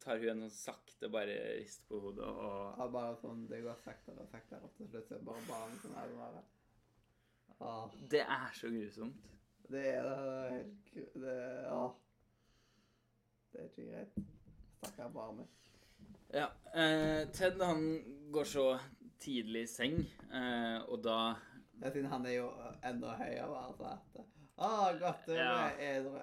tar 0.01 0.17
hun 0.21 0.29
en 0.29 0.41
sånn 0.49 0.53
sakte 0.53 1.09
bare 1.13 1.35
rist 1.59 1.85
på 1.89 1.99
hodet 2.01 2.25
og 2.25 2.79
Ja, 2.79 2.87
bare 2.93 3.15
sånn, 3.21 3.47
Det 3.49 3.61
går 3.65 3.77
saktere 3.83 4.21
og 4.25 4.29
saktere, 4.33 4.61
og 4.65 4.73
til 4.77 4.89
slutt 4.89 5.09
så 5.09 5.19
bare 5.25 5.45
barn 5.49 5.77
som 5.81 5.95
er 6.01 6.13
bare 6.17 6.43
Åh, 7.59 7.93
Det 8.11 8.21
er 8.21 8.49
så 8.53 8.67
grusomt. 8.73 9.29
Det 9.71 9.85
er 9.95 10.03
det. 10.09 10.49
helt 10.51 11.13
det, 11.23 11.37
Åh. 11.71 11.93
Det 13.53 13.61
er 13.61 13.69
ikke 13.69 13.85
greit. 13.91 14.17
Stakkar 14.81 15.09
barnet. 15.15 15.47
Ja. 16.33 16.49
Eh, 16.75 17.21
Ted 17.33 17.61
han 17.63 17.85
går 18.35 18.43
så 18.51 18.65
tidlig 19.23 19.63
i 19.63 19.71
seng, 19.71 19.95
eh, 20.33 20.81
og 20.91 20.99
da 21.05 21.35
Ja, 21.81 21.89
siden 21.91 22.05
han 22.09 22.25
er 22.25 22.35
jo 22.37 22.49
enda 22.83 23.15
høyere, 23.19 23.59
altså 23.67 23.91
at 23.91 24.23
Å, 24.57 24.99
godt 24.99 25.25
du 25.27 25.33
Ja. 25.35 25.67
er 25.67 25.99
edru. 25.99 26.19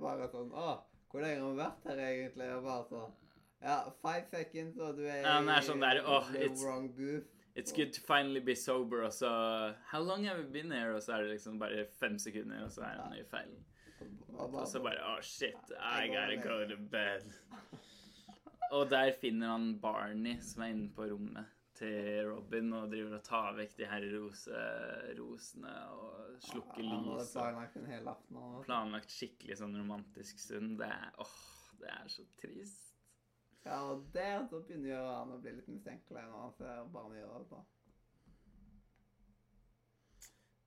Bare 0.00 0.28
sånn 0.30 0.52
Å, 0.54 0.78
Hvor 1.10 1.20
lenge 1.20 1.40
har 1.42 1.50
vi 1.50 1.58
vært 1.58 1.88
her 1.90 1.98
egentlig? 2.06 2.50
Og 2.56 2.62
bare 2.64 2.84
sånn 2.90 3.12
Ja, 3.62 3.90
five 4.02 4.24
seconds, 4.30 4.78
og 4.78 4.96
du 4.96 5.04
er 5.06 5.22
men 5.22 5.48
er 5.48 5.60
sånn 5.62 5.80
der, 5.80 6.00
åh, 6.04 6.30
it's-. 6.34 6.64
It's 7.54 7.70
good 7.70 7.92
to 7.92 8.00
finally 8.00 8.40
be 8.40 8.54
sober, 8.56 9.02
og 9.04 9.12
så 9.12 9.28
How 9.90 10.00
long 10.00 10.24
have 10.24 10.38
we 10.38 10.44
been 10.50 10.70
here? 10.72 10.94
Og 10.94 11.02
så 11.02 11.12
er 11.18 11.22
det 11.22 11.30
liksom 11.36 11.58
bare 11.58 11.84
fem 12.00 12.18
sekunder, 12.18 12.64
og 12.64 12.70
så 12.72 12.80
er 12.82 12.96
han 13.02 13.12
i 13.14 13.22
feil. 13.24 13.52
Og 14.38 14.54
Og 14.54 14.66
så 14.66 14.80
bare, 14.82 14.98
Å, 15.02 15.16
Oh 15.18 15.20
shit, 15.20 15.54
I 15.78 16.08
gotta 16.08 16.36
go 16.42 16.64
to 16.68 16.76
bed. 16.90 17.22
Og 18.72 18.88
der 18.90 19.12
finner 19.20 19.48
han 19.52 19.78
Barney, 19.80 20.38
som 20.40 20.62
er 20.62 20.66
inne 20.72 20.88
på 20.96 21.04
rommet 21.10 21.44
til 21.82 22.30
Robin, 22.30 22.70
og 22.78 22.92
driver 22.92 23.18
og 23.18 23.24
tar 23.26 23.56
vekk 23.58 23.74
de 23.80 23.88
her 23.90 24.06
rose, 24.14 24.62
rosene 25.18 25.74
og 25.96 26.38
slukker 26.46 26.84
ja, 26.86 27.00
lys. 27.08 27.34
planlagt 27.34 27.76
en 27.80 27.90
hel 27.90 28.10
aften. 28.14 28.38
han, 28.38 28.54
altså. 28.54 28.66
Planlagt 28.68 29.14
skikkelig 29.16 29.58
sånn 29.60 29.76
romantisk 29.80 30.42
stund. 30.42 30.78
Det 30.80 30.88
er 30.88 31.20
åh, 31.22 31.36
det 31.82 31.90
er 31.90 32.10
så 32.14 32.26
trist. 32.38 32.88
Ja, 33.62 33.78
og 33.92 34.08
der 34.14 34.42
så 34.50 34.58
begynner 34.62 34.90
jo 34.90 35.02
han 35.06 35.36
å 35.36 35.38
bli 35.42 35.52
litt 35.58 35.70
mistenkelig 35.70 36.24
når 36.26 36.40
han 36.40 36.56
ser 36.56 36.90
barnet 36.94 37.20
gjøre 37.20 37.38
det. 37.42 37.48
på 37.52 37.62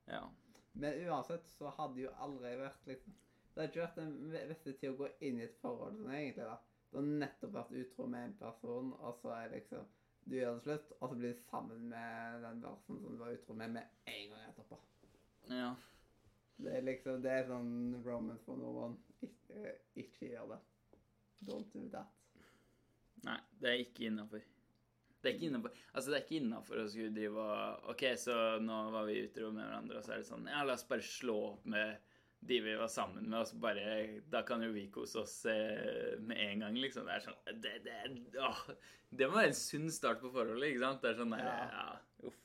Ja. 0.05 0.23
Men 0.75 1.07
uansett 1.07 1.47
så 1.47 1.71
hadde 1.77 2.01
jo 2.03 2.11
aldri 2.23 2.51
vært 2.59 2.87
liksom 2.91 3.13
Det 3.55 3.61
hadde 3.61 3.71
ikke 3.71 3.83
vært 3.85 3.99
den 4.01 4.49
beste 4.49 4.71
tid 4.75 4.89
å 4.91 4.97
gå 4.99 5.07
inn 5.23 5.37
i 5.39 5.45
et 5.45 5.59
forhold 5.61 5.95
sånn 5.95 6.11
egentlig, 6.11 6.43
da. 6.43 6.57
Du 6.91 6.97
har 6.99 7.05
nettopp 7.23 7.53
vært 7.55 7.77
utro 7.79 8.07
med 8.11 8.25
en 8.25 8.33
person, 8.39 8.89
og 8.99 9.15
så 9.21 9.31
er 9.31 9.45
det 9.47 9.61
liksom 9.61 9.85
Du 10.25 10.35
gjør 10.35 10.55
det 10.55 10.63
slutt, 10.65 10.93
og 10.99 11.11
så 11.11 11.17
blir 11.19 11.35
du 11.35 11.41
sammen 11.45 11.89
med 11.91 12.39
den 12.45 12.61
personen 12.63 13.01
som 13.03 13.13
du 13.13 13.19
var 13.21 13.35
utro 13.35 13.57
med, 13.57 13.75
med 13.77 14.13
en 14.13 14.31
gang 14.31 14.47
etterpå. 14.49 14.79
ja. 15.53 15.75
Det 16.57 16.71
er 16.71 16.85
liksom 16.87 17.21
Det 17.21 17.31
er 17.35 17.47
sånn 17.49 17.71
romance 18.05 18.45
for 18.47 18.55
noen. 18.55 18.93
Ikke, 19.25 19.73
ikke 19.99 20.29
gjør 20.31 20.53
det. 20.53 20.59
Don't 21.49 21.73
do 21.73 21.83
that. 21.91 22.11
Nei, 23.25 23.39
det 23.59 23.71
er 23.71 23.81
ikke 23.83 24.07
innafor. 24.07 24.45
Det 25.19 25.31
er 25.31 25.35
ikke 25.35 25.49
innafor 25.49 25.73
Altså, 25.91 26.11
det 26.11 26.17
er 26.17 26.23
ikke 26.23 26.39
innafor 26.39 26.79
å 26.79 26.87
skulle 26.89 27.13
drive 27.15 27.45
og 27.45 27.89
OK, 27.93 28.03
så 28.21 28.35
nå 28.61 28.79
var 28.93 29.07
vi 29.09 29.19
utro 29.25 29.49
med 29.51 29.65
hverandre, 29.65 29.99
og 29.99 30.05
så 30.05 30.15
er 30.15 30.21
det 30.21 30.29
sånn 30.29 30.49
Ja, 30.51 30.63
la 30.63 30.75
oss 30.77 30.85
bare 30.89 31.05
slå 31.05 31.37
opp 31.51 31.65
med 31.75 32.14
de 32.47 32.59
vi 32.61 32.75
var 32.77 32.89
sammen 32.91 33.29
med, 33.29 33.39
og 33.39 33.47
så 33.49 33.57
bare 33.61 34.21
Da 34.31 34.41
kan 34.47 34.63
jo 34.63 34.71
vi 34.75 34.87
kose 34.93 35.21
oss 35.23 35.37
eh, 35.49 36.15
med 36.21 36.37
en 36.43 36.65
gang, 36.65 36.77
liksom. 36.79 37.07
Det 37.09 37.15
er 37.15 37.23
sånn 37.25 37.61
Det, 37.63 37.73
det, 37.85 37.95
åh, 38.41 38.61
det 39.09 39.29
må 39.29 39.39
være 39.39 39.53
en 39.53 39.57
sunn 39.59 39.87
start 39.93 40.21
på 40.21 40.31
forholdet, 40.33 40.73
ikke 40.73 40.83
sant? 40.83 41.01
Det 41.03 41.13
er 41.13 41.21
sånn 41.21 41.33
der 41.35 41.45
Ja. 41.45 41.55
Ja, 41.71 41.87
uff. 42.29 42.41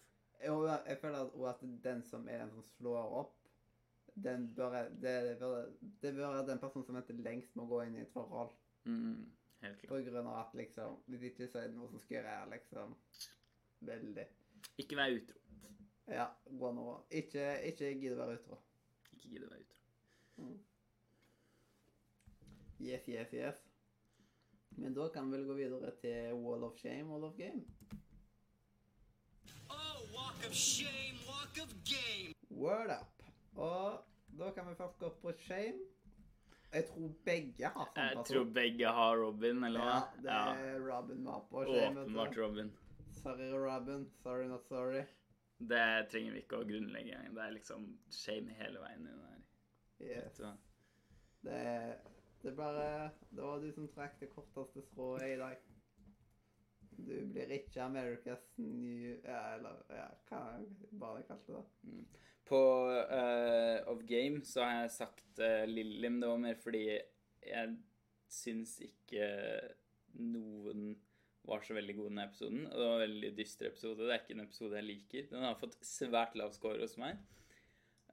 Og 0.48 0.64
jeg 0.70 0.96
føler 1.02 1.18
at, 1.26 1.34
at 1.50 1.66
den 1.84 2.00
som 2.08 2.28
er 2.32 2.40
den 2.40 2.54
som 2.54 2.64
slår 2.78 3.16
opp, 3.20 3.34
den 4.24 4.46
bør, 4.56 4.76
det, 5.02 5.36
bør, 5.40 5.66
det 6.02 6.14
bør 6.16 6.32
være 6.38 6.46
den 6.48 6.62
personen 6.62 6.86
som 6.86 6.96
venter 6.96 7.20
lengst 7.20 7.52
med 7.56 7.66
å 7.66 7.70
gå 7.70 7.82
inn 7.84 7.98
i 7.98 8.04
et 8.06 8.14
forhold. 8.14 8.54
Mm, 8.88 9.26
helt 9.64 9.82
klart. 9.82 9.90
På 9.92 10.00
grunn 10.06 10.30
av 10.30 10.38
at 10.40 10.54
liksom 10.56 10.94
Hvis 11.12 11.26
ikke 11.28 11.50
så 11.52 11.60
er 11.60 11.68
det 11.68 11.76
noe 11.76 11.90
som 11.92 12.00
skal 12.00 12.16
gjøre 12.16 12.36
liksom 12.54 12.94
Veldig. 13.90 14.24
Ikke 14.80 14.96
vær 14.96 15.12
utro. 15.16 15.36
Ja, 16.10 16.26
gå 16.60 16.72
nå. 16.76 16.86
Ikke, 17.20 17.44
ikke 17.68 17.92
gidd 17.94 18.16
å 18.16 18.20
være 18.20 18.40
utro. 18.40 18.58
Ikke 19.14 19.28
gidd 19.28 19.44
å 19.46 19.52
være 19.52 19.62
utro. 19.62 19.79
Yes, 22.80 23.08
yes, 23.08 23.32
yes. 23.32 23.56
Men 24.70 24.94
da 24.94 25.08
kan 25.08 25.30
vi 25.30 25.36
vel 25.36 25.46
gå 25.46 25.54
videre 25.54 25.90
til 26.00 26.32
Wall 26.40 26.64
of 26.64 26.78
Shame, 26.78 27.04
Wall 27.10 27.24
of 27.24 27.36
Game. 27.36 27.64
Oh, 29.68 29.98
walk 30.14 30.46
of 30.46 30.54
shame, 30.54 31.18
walk 31.28 31.60
of 31.62 31.74
game. 31.84 32.32
Word 32.50 32.90
up. 32.90 33.22
Og 33.56 34.04
da 34.38 34.50
kan 34.56 34.68
vi 34.68 34.74
først 34.74 34.98
gå 34.98 35.10
på 35.22 35.32
Shame. 35.38 35.78
Jeg 36.72 36.86
tror 36.86 37.08
begge 37.24 37.66
har 37.66 37.88
samme 37.94 38.08
Jeg 38.08 38.26
tror 38.26 38.44
begge 38.54 38.86
har 38.86 39.16
Robin, 39.18 39.64
eller 39.64 39.80
hva? 39.80 39.96
Ja, 40.24 40.42
det 40.56 40.68
er 40.70 40.84
Robin 40.86 41.24
var 41.26 41.40
på 41.50 41.64
Shame. 41.64 42.00
Åpenbart 42.00 42.38
Robin. 42.38 42.72
Sorry, 43.22 43.50
Robin. 43.52 44.10
Sorry, 44.22 44.46
not 44.48 44.64
sorry. 44.68 45.02
Det 45.58 46.08
trenger 46.10 46.32
vi 46.32 46.40
ikke 46.40 46.62
å 46.62 46.64
grunnlegge 46.64 47.12
engang. 47.12 47.34
Det 47.36 47.42
er 47.44 47.56
liksom 47.58 47.88
shame 48.14 48.54
hele 48.56 48.80
veien. 48.80 49.08
Yes. 50.00 50.40
Det, 51.40 51.60
det 52.42 52.50
er 52.50 52.56
bare 52.56 53.10
Det 53.30 53.42
var 53.42 53.60
du 53.60 53.70
som 53.72 53.88
trakk 53.92 54.20
det 54.20 54.30
korteste 54.32 54.82
strået 54.82 55.34
i 55.34 55.38
dag. 55.40 55.56
Du 57.00 57.12
blir 57.32 57.52
ikke 57.56 57.82
Americas 57.82 58.42
Ja, 58.58 59.54
eller 59.56 59.84
ja, 59.88 60.08
hva 60.28 60.40
bare 61.00 61.24
kalte 61.28 61.58
det. 61.58 62.04
På 62.48 62.62
uh, 62.90 63.92
Of 63.92 64.02
Game 64.08 64.44
så 64.44 64.64
har 64.64 64.82
jeg 64.82 64.96
sagt 64.96 65.38
uh, 65.38 65.64
Lillim. 65.68 66.20
det 66.20 66.28
var 66.28 66.42
mer 66.42 66.58
fordi 66.58 66.84
jeg 67.46 67.76
syns 68.30 68.76
ikke 68.84 69.28
noen 70.18 70.96
var 71.46 71.62
så 71.64 71.74
veldig 71.74 71.94
god 71.96 72.10
denne 72.10 72.24
episoden. 72.28 72.64
Og 72.66 72.74
det 72.74 72.86
var 72.86 72.96
en 72.96 73.04
veldig 73.06 73.30
dyster 73.38 73.70
episode. 73.70 74.02
Det 74.02 74.14
er 74.14 74.22
ikke 74.22 74.36
en 74.36 74.44
episode 74.44 74.76
jeg 74.76 74.88
liker. 74.88 75.28
Den 75.30 75.46
har 75.46 75.60
fått 75.60 75.78
svært 75.86 76.36
lav 76.38 76.52
score 76.56 76.82
hos 76.82 76.98
meg. 77.00 77.20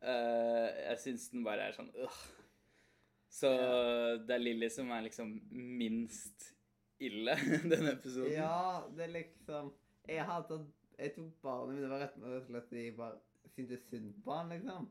Eh, 0.01 0.68
jeg 0.89 1.00
syns 1.04 1.30
den 1.34 1.44
bare 1.48 1.68
er 1.70 1.77
sånn 1.77 1.92
øh. 1.96 2.18
Så 3.38 3.50
det 4.25 4.34
er 4.36 4.42
Lilly 4.42 4.70
som 4.74 4.89
er 4.96 5.04
liksom 5.06 5.34
minst 5.51 6.51
ille 7.04 7.36
denne 7.72 7.94
episoden. 7.98 8.34
Ja, 8.34 8.84
det 8.96 9.08
er 9.08 9.13
liksom 9.20 9.72
Jeg 10.08 10.24
har 10.25 10.46
tatt 10.50 10.68
Jeg 10.98 11.13
tok 11.16 11.34
barna 11.46 11.74
mine 11.75 11.89
var 11.92 12.01
rett 12.06 12.16
og 12.24 12.46
slett 12.48 12.72
jeg 12.74 12.96
bare 12.98 13.20
syntes 13.54 13.84
synd 13.89 14.16
på 14.25 14.34
han, 14.34 14.50
liksom. 14.54 14.88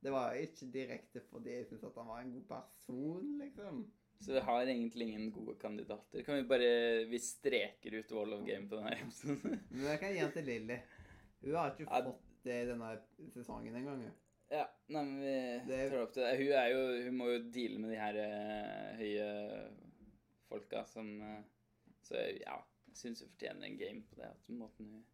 Det 0.00 0.12
var 0.14 0.32
jo 0.34 0.44
ikke 0.46 0.68
direkte 0.72 1.20
fordi 1.30 1.56
jeg 1.56 1.66
syntes 1.68 1.88
at 1.90 1.98
han 2.00 2.08
var 2.08 2.20
en 2.22 2.30
god 2.36 2.46
person, 2.52 3.26
liksom. 3.42 3.82
Så 4.20 4.34
vi 4.36 4.40
har 4.44 4.62
egentlig 4.68 5.06
ingen 5.08 5.30
gode 5.32 5.54
kandidater. 5.60 6.22
Kan 6.26 6.36
vi 6.42 6.48
bare 6.48 6.70
Vi 7.08 7.18
streker 7.24 7.94
ut 7.98 8.10
Wall 8.12 8.34
of 8.36 8.42
Game 8.46 8.68
på 8.68 8.76
denne 8.76 8.92
episoden? 9.00 9.60
Men 9.70 9.86
jeg 9.90 10.00
kan 10.02 10.12
gi 10.14 10.20
den 10.24 10.32
til 10.34 10.44
Lilly. 10.50 10.78
Hun 11.44 11.54
har 11.56 11.70
ikke 11.72 11.86
Ja. 11.88 12.02
fått 12.04 12.26
det 12.44 12.56
i 12.62 12.66
denne 12.70 12.90
sesongen 13.34 13.76
engang. 13.76 14.02
Ja, 14.50 14.64
nei, 14.90 15.04
men 15.04 15.20
vi 15.20 15.34
Det- 15.68 15.90
tar 15.90 16.02
opp 16.02 16.12
til 16.12 16.24
det. 16.24 16.36
Hun, 16.40 16.52
er 16.58 16.68
jo, 16.72 16.80
hun 17.04 17.16
må 17.20 17.28
jo 17.30 17.42
deale 17.54 17.78
med 17.78 17.92
de 17.92 17.98
her 18.00 18.16
uh, 18.18 18.96
høye 18.98 19.28
folka 20.48 20.84
som 20.90 21.10
uh, 21.22 21.36
Så 22.02 22.18
ja, 22.40 22.56
jeg 22.90 22.96
syns 22.98 23.22
hun 23.22 23.30
fortjener 23.30 23.68
en 23.68 23.78
game 23.78 24.02
på 24.08 24.18
det. 24.18 24.30
At 24.32 24.48
måten 24.50 24.90
hun 24.90 25.04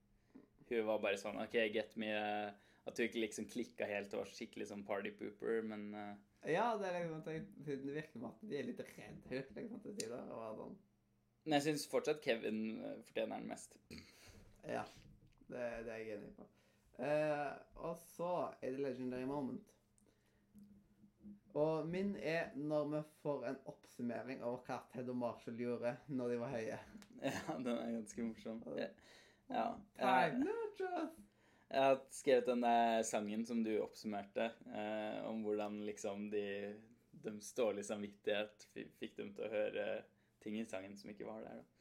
Hun 0.70 0.86
var 0.88 1.02
bare 1.04 1.20
sånn 1.20 1.36
OK, 1.42 1.58
get 1.74 1.92
me 2.00 2.08
uh, 2.16 2.48
At 2.88 2.96
hun 2.96 3.10
ikke 3.10 3.20
liksom 3.26 3.50
klikka 3.52 3.84
helt 3.90 4.14
og 4.14 4.24
var 4.24 4.32
skikkelig 4.32 4.70
sånn 4.72 4.86
party 4.88 5.12
pooper, 5.20 5.60
men 5.68 5.90
Ja, 6.46 6.70
det 6.80 6.88
er 6.88 6.98
liksom 7.02 7.22
Det 7.26 7.78
virker 7.92 8.12
som 8.16 8.28
at 8.30 8.40
de 8.40 8.56
er 8.58 8.68
litt 8.70 8.80
redde 8.80 9.40
liksom, 9.60 9.80
til 9.82 9.96
tider. 10.00 10.28
Og 10.32 10.60
sånn. 10.62 10.76
Men 11.44 11.58
jeg 11.58 11.68
syns 11.68 11.88
fortsatt 11.90 12.22
Kevin 12.24 12.60
fortjener 13.04 13.36
den 13.36 13.50
mest. 13.50 13.76
Ja, 14.66 14.82
det, 15.50 15.66
det 15.86 15.92
er 15.92 15.98
jeg 16.00 16.16
enig 16.16 16.32
på. 16.38 16.46
Uh, 16.96 17.52
og 17.84 17.98
så 18.08 18.28
er 18.62 18.72
det 18.72 18.80
Legendary 18.80 19.26
Moment. 19.28 19.66
Og 21.56 21.86
min 21.88 22.16
er 22.20 22.50
når 22.54 22.88
vi 22.92 23.02
får 23.22 23.46
en 23.48 23.58
oppsummering 23.70 24.42
over 24.44 24.60
hva 24.66 24.80
Ted 24.92 25.08
og 25.08 25.16
Marshall 25.16 25.56
gjorde 25.60 25.94
når 26.12 26.32
de 26.32 26.40
var 26.44 26.56
høye. 26.56 26.80
Ja, 27.26 27.54
den 27.56 27.70
er 27.72 27.92
ganske 27.94 28.22
morsom. 28.26 28.58
Ja. 28.76 28.88
ja. 29.48 29.62
Jeg, 29.96 31.78
har 31.80 32.02
skrevet 32.12 32.46
den 32.46 32.60
der 32.62 33.00
sangen 33.08 33.46
som 33.48 33.62
du 33.64 33.70
oppsummerte, 33.80 34.50
eh, 34.68 35.24
om 35.24 35.40
hvordan 35.42 35.80
liksom 35.88 36.28
de 36.30 36.44
deres 37.24 37.54
dårlige 37.56 37.88
samvittighet 37.88 38.68
fikk 39.00 39.16
dem 39.16 39.32
til 39.34 39.46
å 39.46 39.50
høre 39.50 39.86
ting 40.44 40.58
i 40.60 40.66
sangen 40.68 40.96
som 41.00 41.10
ikke 41.10 41.26
var 41.26 41.40
der. 41.46 41.62
da. 41.62 41.76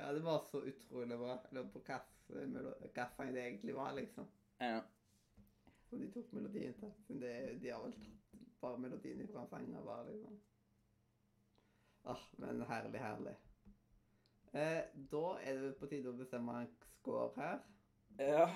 Ja, 0.00 0.12
det 0.16 0.24
var 0.24 0.40
så 0.48 0.62
utrolig 0.64 1.18
bra. 1.18 1.36
Eller 1.50 1.68
på 1.68 1.82
hvilken 1.84 3.34
det 3.34 3.44
egentlig 3.44 3.74
var, 3.76 3.92
liksom. 3.92 4.26
Ja. 4.58 4.80
Som 5.88 6.00
de 6.00 6.08
tok 6.14 6.32
melodien 6.32 6.74
til. 6.80 6.92
Men 7.08 7.20
det, 7.20 7.34
de 7.62 7.70
har 7.70 7.84
vel 7.84 7.94
tatt 8.00 8.30
bare 8.60 8.78
melodien 8.78 9.28
fra 9.28 9.44
en 9.44 9.50
sang. 9.50 9.68
og 9.76 9.84
Bare, 9.88 10.06
liksom. 10.10 10.40
Ah, 12.10 12.24
men 12.40 12.62
herlig, 12.68 13.00
herlig. 13.00 13.34
Eh, 14.52 14.82
da 15.12 15.24
er 15.46 15.60
det 15.62 15.74
på 15.78 15.88
tide 15.90 16.10
å 16.10 16.16
bestemme 16.18 16.62
en 16.62 16.72
score 17.00 17.30
her. 17.36 17.60
ja. 18.18 18.48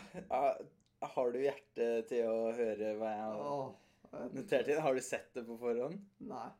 Har 1.04 1.32
du 1.34 1.40
hjerte 1.42 1.86
til 2.08 2.28
å 2.30 2.52
høre 2.56 2.94
hva 2.96 3.10
jeg 3.12 3.24
har 3.24 3.40
oh, 3.44 3.72
eh, 4.08 4.28
notert 4.32 4.70
inn? 4.72 4.80
Har 4.80 4.96
du 4.96 5.02
sett 5.04 5.34
det 5.36 5.44
på 5.46 5.58
forhånd? 5.60 6.00
nei. 6.24 6.50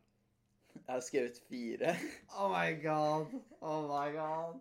Jeg 0.74 0.90
har 0.90 1.02
skrevet 1.06 1.38
fire. 1.48 1.94
Oh 2.38 2.50
my 2.50 2.74
god. 2.82 3.30
Oh 3.62 3.86
my 3.88 4.10
god. 4.12 4.58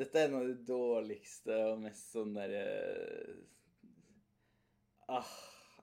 Dette 0.00 0.20
er 0.20 0.28
en 0.28 0.36
av 0.40 0.48
de 0.48 0.56
dårligste 0.66 1.56
og 1.70 1.80
mest 1.84 2.12
sånn 2.14 2.34
derre 2.34 2.64
ah, 5.10 5.32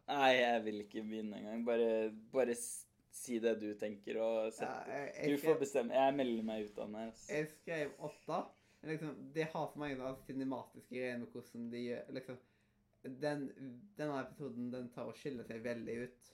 Nei, 0.07 0.33
jeg 0.39 0.59
vil 0.63 0.83
ikke 0.85 1.03
begynne 1.03 1.39
engang. 1.41 1.63
Bare, 1.67 1.87
bare 2.31 2.55
si 2.57 3.39
det 3.43 3.57
du 3.59 3.67
tenker, 3.79 4.21
og 4.23 4.53
sett 4.55 4.91
ja, 4.91 5.01
Du 5.27 5.35
får 5.41 5.59
bestemme. 5.59 5.95
Jeg 5.97 6.15
melder 6.15 6.47
meg 6.47 6.69
ut 6.69 6.79
av 6.79 6.87
den 6.87 7.01
her. 7.01 7.11
jeg 7.29 7.49
skrev 7.55 8.07
åtte. 8.07 8.43
Liksom, 8.87 9.15
det 9.33 9.49
har 9.51 9.67
så 9.67 9.79
mange 9.81 9.97
av 10.05 10.21
cinematiske 10.27 10.93
greier 10.93 11.17
med 11.19 11.33
hvordan 11.33 11.67
de 11.73 11.79
gjør 11.81 12.11
liksom, 12.13 12.37
den, 13.23 13.47
Denne 13.97 14.19
episoden 14.21 14.69
den 14.71 14.89
tar 14.93 15.09
og 15.09 15.17
skiller 15.17 15.47
seg 15.49 15.63
veldig 15.65 15.95
ut. 16.05 16.33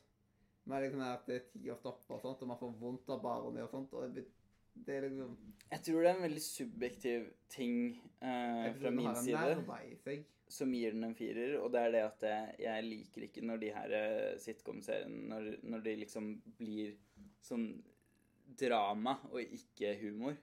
Men 0.69 0.83
liksom 0.83 1.03
at 1.07 1.25
det 1.27 1.39
er 1.39 1.47
tid 1.51 1.71
å 1.73 1.79
stoppe 1.79 2.15
og 2.15 2.21
sånt, 2.23 2.43
og 2.43 2.51
man 2.51 2.59
får 2.59 2.75
vondt 2.79 3.09
av 3.11 3.23
barene 3.23 3.65
og 3.65 3.71
sånt, 3.71 3.95
og 3.97 4.13
det, 4.15 4.23
det 4.85 4.95
er 4.95 5.07
liksom 5.09 5.33
Jeg 5.71 5.83
tror 5.87 5.97
det 5.99 6.11
er 6.11 6.15
en 6.15 6.27
veldig 6.27 6.43
subjektiv 6.45 7.25
ting 7.51 7.75
eh, 8.21 8.69
fra 8.77 8.77
tror 8.77 8.87
den 8.87 8.99
min 8.99 9.09
har 9.09 9.17
en 9.17 9.25
side 9.25 9.81
i 9.89 9.97
seg. 10.05 10.29
Som 10.53 10.73
gir 10.75 10.93
den 10.93 11.07
en 11.07 11.15
firer, 11.17 11.55
og 11.59 11.71
det 11.73 11.81
er 11.81 11.93
det 11.95 12.03
at 12.05 12.25
jeg, 12.29 12.55
jeg 12.67 12.85
liker 12.87 13.25
ikke 13.27 13.45
når 13.45 13.61
de 13.63 13.71
her 13.73 13.95
eh, 13.97 14.35
sitcom-seriene 14.43 15.23
når, 15.31 15.47
når 15.73 15.85
de 15.87 15.95
liksom 16.03 16.29
blir 16.59 16.93
sånn 17.43 17.67
drama 18.59 19.17
og 19.31 19.41
ikke 19.43 19.95
humor. 20.03 20.37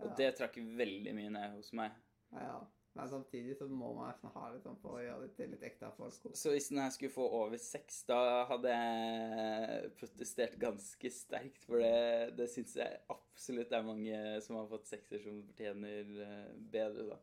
Og 0.00 0.08
Ja. 0.08 0.14
det 0.18 0.30
trakk 0.38 0.56
veldig 0.78 1.12
mye 1.14 1.30
ned 1.36 1.52
hos 1.58 1.72
meg. 1.76 1.92
Ja. 2.32 2.62
Men 2.94 3.08
samtidig 3.10 3.56
så 3.58 3.66
må 3.66 3.88
man 3.96 4.06
nesten 4.12 4.30
ha 4.30 4.48
litt 4.52 4.62
sånn 4.62 4.76
for 4.78 5.00
å 5.00 5.02
gjøre 5.02 5.24
det 5.24 5.32
til 5.34 5.48
litt 5.50 5.64
ekte 5.66 5.88
folk. 5.96 6.14
Så 6.38 6.52
hvis 6.54 6.68
den 6.70 6.78
her 6.78 6.92
skulle 6.94 7.10
få 7.10 7.24
over 7.40 7.58
seks, 7.58 8.04
da 8.06 8.44
hadde 8.46 8.70
jeg 8.70 9.88
protestert 9.98 10.54
ganske 10.62 11.10
sterkt. 11.10 11.64
For 11.66 11.82
det, 11.82 12.36
det 12.38 12.46
syns 12.52 12.76
jeg 12.78 13.00
absolutt 13.10 13.74
er 13.74 13.82
mange 13.86 14.20
som 14.46 14.60
har 14.60 14.68
fått 14.70 14.86
sekser 14.92 15.22
som 15.26 15.40
fortjener 15.48 16.12
eh, 16.22 16.52
bedre, 16.74 17.08
da. 17.10 17.18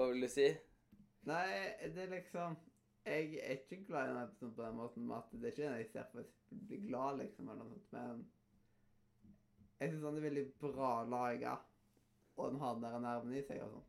Hva 0.00 0.06
vil 0.08 0.24
du 0.24 0.28
si? 0.32 0.46
Nei, 1.28 1.46
det 1.92 2.06
er 2.06 2.12
liksom 2.14 2.54
Jeg 3.04 3.34
er 3.44 3.58
ikke 3.58 3.82
glad 3.88 4.06
i 4.08 4.12
den 4.14 4.22
episoden 4.22 4.54
på 4.56 4.64
den 4.64 4.76
måten 4.78 5.10
at 5.12 5.28
det 5.32 5.42
er 5.50 5.52
ikke 5.52 5.66
den 5.66 5.76
jeg 5.82 5.88
ser 5.92 6.06
for 6.12 6.22
å 6.24 6.58
bli 6.70 6.78
glad, 6.86 7.18
liksom, 7.20 7.48
eller 7.52 7.68
noe 7.68 7.74
sånt, 7.74 7.92
men 7.92 8.24
jeg 9.80 9.92
syns 9.94 10.04
han 10.04 10.18
er 10.20 10.24
veldig 10.26 10.42
bra 10.60 10.90
laga, 11.08 11.54
og 12.36 12.50
den 12.50 12.60
har 12.60 12.74
den 12.76 12.84
der 12.84 12.98
nerven 13.04 13.32
i 13.36 13.42
seg 13.46 13.62
og 13.64 13.70
sånt. 13.76 13.86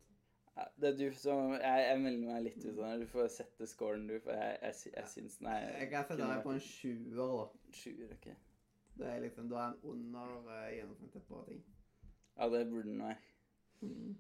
Ja, 0.56 0.66
Det 0.80 0.90
er 0.92 0.98
du 1.00 1.16
som 1.16 1.52
Jeg, 1.56 1.84
jeg 1.88 2.00
melder 2.04 2.28
meg 2.34 2.44
litt 2.46 2.64
ut 2.66 2.72
av 2.78 2.82
det. 2.86 3.06
Du 3.06 3.12
får 3.12 3.28
sette 3.32 3.68
scoren, 3.68 4.08
du, 4.08 4.18
for 4.24 4.36
jeg, 4.36 4.58
jeg, 4.62 4.76
sy- 4.80 4.94
jeg 4.96 5.08
syns 5.16 5.38
den 5.40 5.48
er 5.52 5.68
Jeg 5.80 5.90
kan 5.92 6.08
sette 6.08 6.28
den 6.28 6.42
på 6.44 6.56
en 6.56 6.64
sjuer, 6.66 7.22
da. 7.22 7.46
Sjuer, 7.82 8.16
ok. 8.18 8.28
Det 9.00 9.08
er 9.08 9.22
liksom, 9.24 9.48
Da 9.52 9.62
er 9.62 9.70
han 9.70 9.78
under 9.94 10.34
uh, 10.48 10.66
gjennomsnittet 10.76 11.24
på 11.30 11.44
ting. 11.48 11.62
Ja, 12.38 12.50
det 12.52 12.66
burde 12.72 12.90
den 12.90 13.00
være. 13.00 13.18
Mm. 13.82 14.18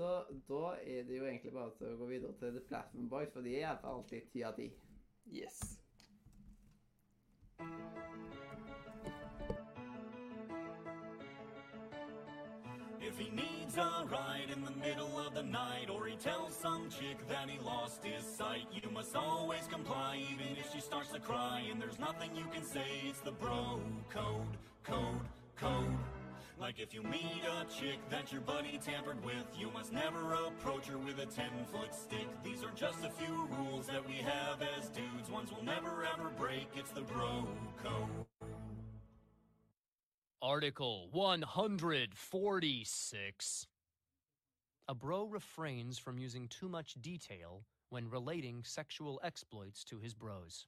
Så 0.00 0.24
da 0.48 0.76
er 0.82 1.02
det 1.02 1.18
jo 1.18 1.24
egentlig 1.26 1.52
bare 1.52 1.70
til 1.76 1.90
å 1.92 1.96
gå 2.00 2.06
videre 2.08 2.32
til 2.40 2.54
The 2.56 2.60
Plasmon 2.68 3.08
Boys, 3.08 3.28
for 3.34 3.44
de 3.44 3.50
er 3.52 3.66
iallfall 3.66 3.98
alltid 3.98 4.30
ti 4.32 4.40
av 4.48 4.54
ti. 4.56 4.70
Yes. 5.28 5.58
If 13.08 13.18
he 13.18 13.28
needs 13.28 13.76
a 13.76 14.06
ride 14.08 14.48
in 14.48 14.64
the 14.64 14.72
middle 14.80 15.18
of 15.18 15.34
the 15.34 15.42
night, 15.42 15.90
or 15.90 16.06
he 16.06 16.16
tells 16.16 16.54
some 16.54 16.88
chick 16.88 17.18
that 17.28 17.50
he 17.50 17.58
lost 17.58 18.02
his 18.02 18.24
sight, 18.24 18.68
you 18.72 18.88
must 18.90 19.14
always 19.14 19.66
comply, 19.66 20.24
even 20.32 20.56
if 20.56 20.72
she 20.72 20.80
starts 20.80 21.12
to 21.12 21.20
cry. 21.20 21.68
And 21.70 21.78
there's 21.78 21.98
nothing 21.98 22.34
you 22.34 22.46
can 22.54 22.64
say, 22.64 22.88
it's 23.04 23.20
the 23.20 23.32
bro 23.32 23.82
code, 24.08 24.56
code, 24.82 25.28
code. 25.56 26.19
Like 26.60 26.78
if 26.78 26.92
you 26.92 27.02
meet 27.02 27.42
a 27.48 27.64
chick 27.72 27.98
that 28.10 28.30
your 28.30 28.42
buddy 28.42 28.78
tampered 28.84 29.24
with, 29.24 29.46
you 29.58 29.70
must 29.72 29.94
never 29.94 30.34
approach 30.34 30.88
her 30.88 30.98
with 30.98 31.18
a 31.18 31.24
10 31.24 31.46
foot 31.72 31.94
stick. 31.94 32.28
These 32.44 32.62
are 32.62 32.70
just 32.76 33.02
a 33.02 33.08
few 33.08 33.48
rules 33.58 33.86
that 33.86 34.06
we 34.06 34.16
have 34.16 34.60
as 34.76 34.90
dudes, 34.90 35.30
ones 35.30 35.50
we'll 35.50 35.64
never 35.64 36.04
ever 36.04 36.28
break. 36.36 36.68
It's 36.74 36.90
the 36.90 37.00
bro 37.00 37.48
code. 37.82 38.26
Article 40.42 41.08
146. 41.12 43.66
A 44.88 44.94
bro 44.94 45.24
refrains 45.24 45.98
from 45.98 46.18
using 46.18 46.46
too 46.48 46.68
much 46.68 47.00
detail 47.00 47.64
when 47.88 48.10
relating 48.10 48.62
sexual 48.64 49.18
exploits 49.24 49.82
to 49.84 49.98
his 49.98 50.12
bros. 50.12 50.66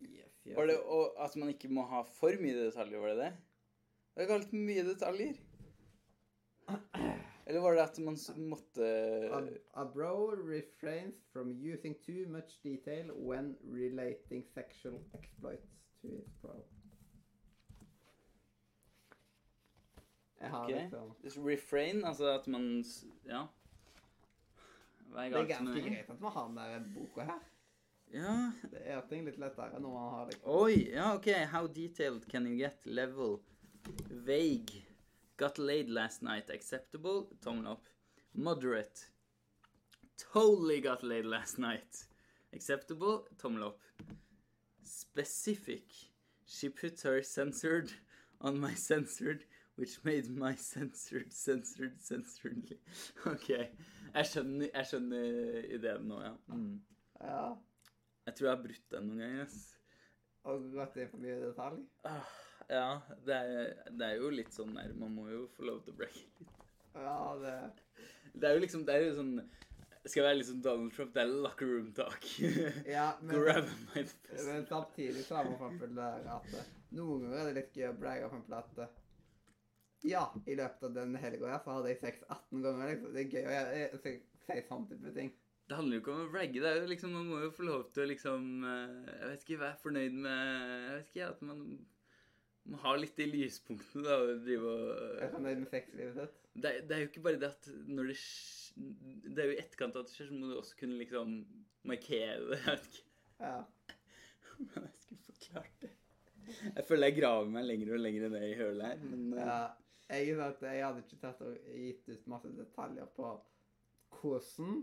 Yes, 0.00 0.32
yes. 0.44 0.56
Var 0.56 0.66
det 0.66 0.80
og 0.82 1.14
at 1.24 1.36
man 1.36 1.48
ikke 1.48 1.68
må 1.68 1.86
ha 1.86 2.02
for 2.02 2.32
mye 2.40 2.54
detaljer, 2.58 2.98
var 2.98 3.08
det 3.08 3.16
det? 3.16 3.32
Det 4.16 4.26
er 4.28 4.38
litt 4.42 4.52
mye 4.52 4.82
detaljer. 4.84 5.38
Eller 7.46 7.60
var 7.60 7.74
det 7.74 7.82
at 7.82 7.98
man 8.04 8.16
måtte 8.48 8.88
A, 9.34 9.40
a 9.82 9.84
bro 9.84 10.30
refrains 10.36 11.24
from 11.32 11.50
using 11.58 11.96
too 12.04 12.28
much 12.28 12.58
detail 12.62 13.10
when 13.16 13.56
relating 13.64 14.44
sexual 14.54 15.00
exploits 15.18 15.72
to 16.02 16.08
his 16.08 16.28
bro. 16.42 16.62
Jeg 20.40 20.50
har 20.50 20.64
Ok. 20.64 20.70
liksom 21.22 21.46
Refrain, 21.46 22.04
altså 22.04 22.26
at 22.38 22.46
man 22.46 22.84
Ja. 23.26 23.46
Hva 25.12 25.26
er 25.26 25.30
Det 25.30 25.40
er 25.40 25.46
ganske 25.46 25.82
greit 25.82 26.10
at 26.10 26.20
man 26.20 26.32
har 26.32 26.46
den 26.48 26.56
der 26.56 26.84
boka 26.94 27.20
her. 27.24 27.40
Ja. 28.12 28.52
Det 28.70 28.80
er 28.84 29.00
ting 29.08 29.24
litt 29.24 29.38
lettere 29.38 29.80
når 29.80 29.92
man 29.92 30.10
har 30.12 30.26
liksom 30.26 30.50
Oi, 30.50 30.90
ja, 30.92 31.14
ok. 31.14 31.26
How 31.52 31.66
detailed 31.66 32.28
can 32.30 32.46
you 32.46 32.56
get? 32.58 32.86
Level. 32.86 33.38
Vague. 34.10 34.72
Got 35.36 35.58
laid 35.58 35.88
last 35.90 36.22
night. 36.22 36.50
Acceptable. 36.50 37.28
Tommel 37.40 37.72
opp. 37.72 37.86
Moderate. 38.34 39.06
Totally 40.32 40.80
got 40.80 41.02
laid 41.02 41.24
last 41.24 41.58
night. 41.58 42.04
Acceptable. 42.52 43.26
Tommel 43.38 43.64
opp. 43.64 43.80
Specific. 44.82 45.84
She 46.46 46.68
put 46.68 47.00
her 47.02 47.22
censored 47.22 47.90
on 48.40 48.60
my 48.60 48.74
censored, 48.74 49.44
which 49.76 49.98
made 50.04 50.28
my 50.30 50.54
censored 50.54 51.32
censored 51.32 52.00
censoredly. 52.02 52.78
OK. 53.26 53.48
Jeg 54.14 54.26
skjønner, 54.28 54.68
jeg 54.74 54.88
skjønner 54.90 55.68
ideen 55.72 56.08
nå, 56.10 56.18
ja. 56.20 56.32
Mm. 56.52 56.80
Ja. 57.22 57.44
Jeg 58.26 58.34
tror 58.34 58.46
jeg 58.48 58.56
har 58.56 58.64
brutt 58.66 58.90
den 58.92 59.06
noen 59.08 59.22
ganger. 59.24 59.46
ass. 59.46 59.60
Og 60.44 60.66
gått 60.74 60.98
inn 60.98 61.08
for 61.08 61.22
mye 61.22 61.38
detalj. 61.40 61.80
Ah, 62.10 62.34
ja, 62.68 63.00
det 63.26 63.34
er, 63.38 63.72
det 63.90 64.08
er 64.08 64.20
jo 64.20 64.30
litt 64.32 64.54
sånn 64.54 64.74
der 64.76 64.92
Man 64.98 65.14
må 65.16 65.26
jo 65.30 65.46
få 65.56 65.66
lov 65.68 65.82
til 65.84 65.94
å 65.94 65.98
breake 65.98 66.22
litt. 66.22 66.54
Ja, 66.94 67.18
det 67.40 67.56
Det 68.32 68.48
er 68.48 68.56
jo 68.56 68.62
liksom 68.64 68.86
Det 68.86 68.94
er 68.94 69.06
jo 69.06 69.14
sånn 69.18 69.34
Skal 70.04 70.26
være 70.26 70.46
sånn 70.46 70.62
Donald 70.64 70.94
Trump, 70.96 71.12
det 71.14 71.22
er 71.22 71.34
locker 71.44 71.68
room 71.70 71.92
talk. 71.94 72.24
Ja, 72.90 73.12
men, 73.22 73.36
Grab 73.38 73.68
my 73.68 74.02
pussy. 74.02 74.48
men 74.48 74.66
samtidig 74.66 75.22
så 75.26 75.38
har 75.38 75.46
man 75.46 75.60
for 75.60 75.70
eksempel 75.70 76.02
at 76.02 76.56
eh, 76.58 76.72
noen 76.98 77.22
ganger 77.22 77.38
er 77.38 77.46
det 77.48 77.60
litt 77.60 77.78
gøy 77.78 77.86
å 77.92 77.94
bragge 78.00 78.32
for 78.32 78.56
at 78.58 78.82
eh, 78.82 78.98
Ja, 80.10 80.24
i 80.50 80.56
løpet 80.58 80.88
av 80.88 80.96
den 80.96 81.14
helga 81.22 81.60
så 81.62 81.76
hadde 81.76 81.92
jeg 81.92 82.00
sex 82.00 82.24
18 82.26 82.64
ganger, 82.66 82.90
liksom. 82.90 83.14
Det 83.14 83.22
er 83.22 83.36
gøy 83.36 83.94
å 83.94 84.02
si 84.02 84.16
si 84.42 84.58
sånn 84.66 84.88
type 84.90 85.14
ting. 85.14 85.30
Det 85.70 85.78
handler 85.78 85.96
jo 85.96 86.02
ikke 86.02 86.12
om 86.12 86.24
å 86.24 86.32
bragge. 86.32 86.60
Det 86.60 86.68
er 86.68 86.80
jo 86.82 86.90
liksom 86.90 87.12
Man 87.14 87.28
må 87.30 87.38
jo 87.44 87.52
få 87.54 87.66
lov 87.68 87.84
til 87.94 88.02
å 88.04 88.10
liksom 88.10 88.66
eh, 88.66 88.96
Jeg 89.06 89.28
vet 89.30 89.44
ikke, 89.46 89.60
være 89.62 89.82
fornøyd 89.84 90.16
med 90.24 90.42
Jeg 90.72 90.96
vet 90.96 91.12
ikke, 91.12 91.28
at 91.30 91.44
man 91.46 91.62
må 92.70 92.78
har 92.78 92.98
litt 93.02 93.16
de 93.18 93.26
lyspunktene, 93.26 94.04
da, 94.06 94.16
og 94.22 94.44
drive 94.46 94.72
Jeg 94.78 95.16
er 95.18 95.26
og 95.26 95.32
fornøyd 95.36 95.58
med 95.64 95.70
sexlivet 95.72 96.18
ditt? 96.20 96.36
det, 96.54 96.70
er- 96.70 96.84
det 96.86 96.94
er 96.96 97.00
jo 97.02 97.08
ikke 97.10 97.22
bare 97.26 97.40
det 97.42 97.48
at 97.50 97.70
når 97.88 98.12
det 98.12 98.18
Det 99.34 99.42
er 99.42 99.48
jo 99.50 99.54
i 99.56 99.60
etterkant 99.62 99.96
av 99.98 100.04
at 100.04 100.10
det 100.12 100.14
skjer, 100.16 100.28
så 100.30 100.36
må 100.38 100.50
du 100.52 100.58
også 100.60 100.76
kunne 100.78 100.98
liksom 101.00 101.32
markere 101.84 102.38
det. 102.52 102.60
Jeg 102.62 102.76
vet 102.76 102.86
ikke. 102.92 103.08
Ja. 103.40 103.56
Men 104.62 104.84
jeg 104.86 104.94
skulle 105.02 105.24
forklart 105.26 105.82
det. 105.82 105.90
Jeg 106.76 106.84
føler 106.86 107.06
jeg 107.10 107.16
graver 107.18 107.48
meg 107.50 107.64
lenger 107.66 107.92
og 107.96 108.00
lenger 108.04 108.28
ned 108.30 108.44
i 108.46 108.54
hølet 108.58 108.86
her, 108.86 109.02
men 109.10 109.32
eh, 109.34 109.46
ja. 109.46 109.60
Jeg, 110.12 110.36
vet, 110.38 110.62
jeg 110.68 110.84
hadde 110.84 111.02
ikke 111.02 111.18
tatt 111.22 111.40
og 111.46 111.54
gitt 111.72 112.08
ut 112.12 112.26
masse 112.28 112.50
detaljer 112.56 113.06
på 113.16 113.28
hvordan, 114.20 114.82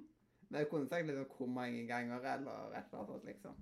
men 0.49 0.57
jeg 0.59 0.69
kunne 0.71 0.89
sagt 0.89 1.05
liksom 1.07 1.27
hvor 1.37 1.51
mange 1.53 1.83
ganger 1.87 2.23
eller 2.33 2.73
et 2.79 2.87
eller 2.91 3.03
annet 3.05 3.27
liksom. 3.29 3.59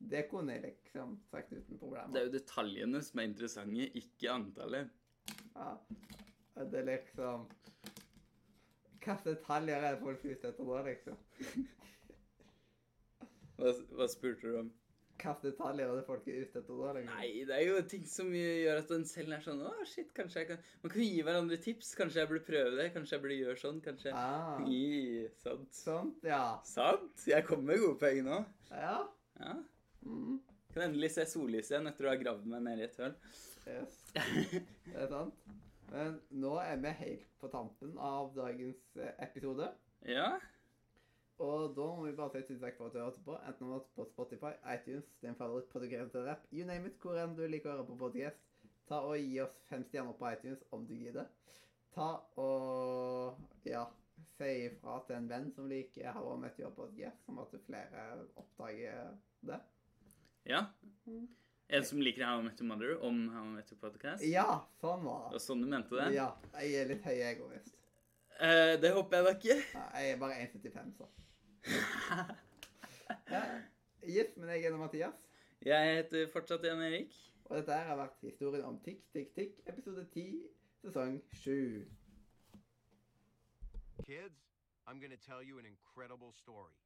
Det 0.00 0.22
kunne 0.30 0.54
jeg 0.56 0.62
liksom 0.64 1.18
sagt 1.30 1.52
uten 1.52 1.78
problemer. 1.78 2.08
det 2.14 2.20
er 2.22 2.26
jo 2.26 2.32
detaljene 2.38 3.02
som 3.04 3.20
er 3.20 3.28
interessante, 3.28 3.88
ikke 4.00 4.30
antallet. 4.32 4.88
Ja. 5.54 5.74
Det 6.56 6.78
er 6.80 6.86
liksom 6.88 7.46
Hvilke 9.00 9.16
detaljer 9.24 9.76
er 9.80 9.94
det 9.94 10.00
folk 10.02 10.24
er 10.24 10.34
ute 10.36 10.48
etter 10.50 10.66
da, 10.68 10.80
liksom? 10.84 11.16
Hva, 13.60 13.72
hva 13.96 14.06
spurte 14.08 14.44
du 14.48 14.58
om? 14.60 14.68
Hvilke 15.20 15.34
detaljer 15.50 15.88
er 15.92 15.96
det 15.98 16.04
folk 16.08 16.28
er 16.32 16.38
ute 16.44 16.60
etter 16.62 16.78
da, 16.80 16.92
liksom? 16.96 17.14
Nei, 17.16 17.30
det 17.48 17.56
er 17.58 17.64
jo 17.68 17.80
ting 17.92 18.04
som 18.08 18.30
gjør 18.32 18.80
at 18.82 18.92
en 18.96 19.04
selv 19.08 19.34
er 19.36 19.42
sånn 19.44 19.60
Å, 19.68 19.72
shit, 19.88 20.12
kanskje 20.16 20.42
jeg 20.42 20.48
kan 20.52 20.62
Man 20.84 20.92
kan 20.94 21.04
gi 21.04 21.18
hverandre 21.26 21.58
tips. 21.64 21.90
Kanskje 21.98 22.22
jeg 22.22 22.30
burde 22.32 22.46
prøve 22.46 22.76
det. 22.78 22.86
Kanskje 22.94 23.16
jeg 23.18 23.24
burde 23.26 23.36
gjøre 23.40 23.60
sånn. 23.60 23.80
Kanskje 23.84 24.14
Ah, 24.16 24.62
I, 24.64 25.26
Sant. 25.42 25.68
sånt, 25.76 26.24
ja. 26.24 26.42
Sant? 26.68 27.26
Jeg 27.28 27.44
kommer 27.48 27.74
med 27.74 27.84
gode 27.84 28.00
poeng 28.00 28.22
nå. 28.28 28.38
Ja. 28.72 28.96
Ja. 29.40 29.58
Mm. 30.06 30.38
Kan 30.70 30.86
endelig 30.86 31.10
se 31.16 31.26
sollyset 31.26 31.74
igjen 31.74 31.90
etter 31.90 32.06
å 32.06 32.12
ha 32.12 32.20
gravd 32.20 32.46
meg 32.50 32.62
ned 32.66 32.82
i 32.82 32.86
et 32.86 33.00
høl. 33.00 33.16
Yes. 33.70 33.98
Det 34.14 34.94
er 34.94 35.10
sant. 35.10 35.50
Men 35.90 36.20
nå 36.42 36.54
er 36.62 36.78
vi 36.82 36.94
helt 37.00 37.30
på 37.42 37.50
tampen 37.50 37.96
av 37.98 38.30
dagens 38.36 38.96
eh, 38.96 39.14
episode. 39.26 39.66
Ja. 40.06 40.28
Og 41.40 41.72
da 41.74 41.86
må 41.96 42.04
vi 42.04 42.14
bare 42.16 42.34
si 42.34 42.44
tusen 42.50 42.62
takk 42.62 42.76
for 42.78 42.90
at 42.90 42.94
du 42.94 43.00
hørte 43.00 43.24
på. 43.24 43.34
Enten 43.48 43.66
om 43.66 43.72
du 43.72 43.74
hørte 43.78 43.96
på 43.96 44.06
Spotify, 44.10 44.52
iTunes, 44.74 45.08
din 45.22 45.34
rapp, 45.40 46.46
you 46.52 46.66
name 46.66 46.86
it, 46.86 46.98
hvor 47.00 47.18
enn 47.18 47.34
du 47.34 47.46
liker 47.48 47.72
å 47.72 47.78
høre 47.78 47.88
på 47.88 47.98
podcast. 48.04 48.38
Ta 48.90 49.00
og 49.06 49.16
gi 49.18 49.40
oss 49.40 49.56
fem 49.70 49.82
stjerner 49.88 50.18
på 50.18 50.30
iTunes 50.30 50.62
om 50.70 50.86
du 50.86 50.94
gidder. 50.94 51.26
Ta 51.94 52.10
og 52.38 53.40
ja, 53.66 53.86
si 54.38 54.50
ifra 54.68 55.00
til 55.06 55.16
en 55.16 55.28
venn 55.30 55.50
som 55.56 55.68
liker 55.70 56.12
How 56.14 56.34
I 56.34 56.38
Met 56.44 56.60
Your 56.60 56.74
Podcast, 56.76 57.24
som 57.24 57.40
at 57.42 57.56
flere 57.66 58.06
oppdager 58.36 59.16
det. 59.48 59.60
Ja. 60.48 60.64
Mm. 61.06 61.28
En 61.68 61.84
som 61.84 62.00
liker 62.02 62.24
How 62.26 62.40
I 62.40 62.42
Met 62.42 62.60
Your 62.60 62.68
Mother 62.68 62.96
om 63.06 63.28
How 63.28 63.44
I 63.44 63.48
Met 63.54 63.70
Your 63.72 63.80
Podcast? 63.80 64.24
Ja, 64.26 64.46
sånn 64.80 65.04
var 65.06 65.28
Det 65.30 65.36
var 65.38 65.44
sånn 65.44 65.62
du 65.62 65.68
mente 65.70 65.94
det? 65.94 66.08
Ja, 66.16 66.28
jeg 66.58 66.74
er 66.80 66.88
litt 66.90 67.04
høy 67.06 67.16
egoist. 67.28 67.76
Eh, 68.40 68.74
det 68.80 68.90
håper 68.96 69.16
jeg 69.20 69.26
da 69.26 69.34
ikke. 69.36 69.56
Ja, 69.74 69.84
Jeg 70.00 70.14
er 70.14 70.20
bare 70.22 70.38
1,75, 70.46 70.94
så. 70.98 71.10
Ja. 73.30 73.42
Yes, 74.06 74.36
men 74.38 74.48
jeg 74.54 74.64
er 74.64 74.76
Mathias. 74.78 75.26
Jeg 75.66 75.94
heter 75.96 76.28
fortsatt 76.32 76.64
Jan 76.64 76.80
Erik. 76.82 77.14
Og 77.50 77.56
dette 77.58 77.74
her 77.74 77.88
har 77.90 77.98
vært 77.98 78.20
historien 78.22 78.64
om 78.64 78.78
Tikk, 78.84 79.02
tikk, 79.12 79.32
tikk, 79.34 79.56
episode 79.66 80.04
10, 80.14 80.38
sesong 80.84 81.18
7. 81.42 81.84
Kids, 84.06 84.40
I'm 84.86 85.00
gonna 85.02 85.18
tell 85.18 85.42
you 85.42 85.58
an 85.58 85.66
incredible 85.66 86.32
story. 86.32 86.78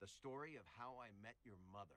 The 0.00 0.08
story 0.08 0.56
of 0.56 0.66
how 0.76 0.98
I 0.98 1.08
met 1.22 1.38
your 1.46 1.58
mother. 1.72 1.96